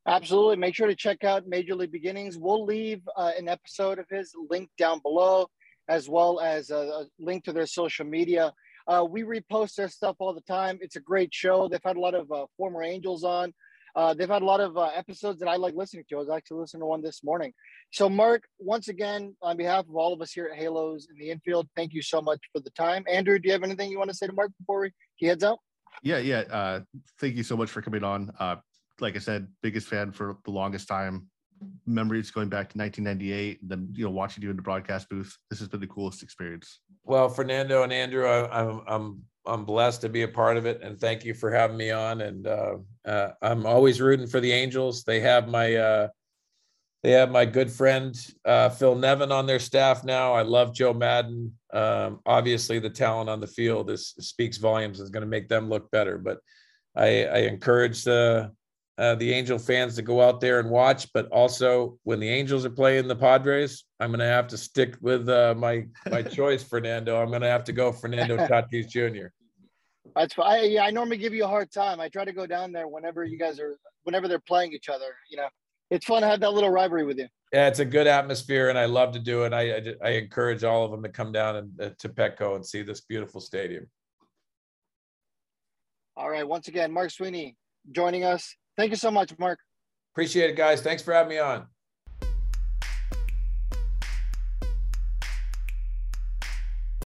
[0.06, 0.56] Absolutely.
[0.56, 2.36] Make sure to check out Major League Beginnings.
[2.36, 5.46] We'll leave uh, an episode of his link down below,
[5.88, 8.52] as well as a, link to their social media.
[8.88, 10.78] Uh, we repost their stuff all the time.
[10.80, 11.68] It's a great show.
[11.68, 13.54] They've had a lot of uh, former Angels on.
[13.94, 16.16] Uh, they've had a lot of uh, episodes that I like listening to.
[16.16, 17.52] I was actually listening to one this morning.
[17.92, 21.30] So, Mark, once again, on behalf of all of us here at Halos in the
[21.30, 23.04] infield, thank you so much for the time.
[23.08, 25.58] Andrew, do you have anything you want to say to Mark before he heads out?
[26.02, 26.40] Yeah, yeah.
[26.50, 26.80] Uh,
[27.20, 28.32] thank you so much for coming on.
[28.40, 28.56] Uh,
[29.02, 31.28] like I said, biggest fan for the longest time.
[31.86, 35.36] Memories going back to 1998, then you know watching you in the broadcast booth.
[35.48, 36.80] This has been the coolest experience.
[37.04, 40.80] Well, Fernando and Andrew, I, I'm I'm I'm blessed to be a part of it,
[40.82, 42.20] and thank you for having me on.
[42.20, 45.04] And uh, uh, I'm always rooting for the Angels.
[45.04, 46.08] They have my uh,
[47.04, 50.32] they have my good friend uh, Phil Nevin on their staff now.
[50.32, 51.52] I love Joe Maddon.
[51.72, 54.98] Um, obviously, the talent on the field is speaks volumes.
[54.98, 56.18] Is going to make them look better.
[56.18, 56.38] But
[56.96, 58.52] I, I encourage the
[58.98, 61.08] uh, the Angel fans to go out there and watch.
[61.12, 64.96] But also, when the Angels are playing the Padres, I'm going to have to stick
[65.00, 67.20] with uh, my my choice, Fernando.
[67.20, 69.28] I'm going to have to go Fernando Tatis Jr.
[70.14, 70.70] That's fine.
[70.70, 72.00] Yeah, I normally give you a hard time.
[72.00, 75.16] I try to go down there whenever you guys are, whenever they're playing each other.
[75.30, 75.48] You know,
[75.90, 77.28] it's fun to have that little rivalry with you.
[77.52, 79.52] Yeah, it's a good atmosphere, and I love to do it.
[79.52, 82.64] I I, I encourage all of them to come down and uh, to Petco and
[82.64, 83.86] see this beautiful stadium.
[86.16, 86.46] All right.
[86.46, 87.56] Once again, Mark Sweeney
[87.90, 88.54] joining us.
[88.76, 89.58] Thank you so much, Mark.
[90.14, 90.80] Appreciate it, guys.
[90.80, 91.66] Thanks for having me on.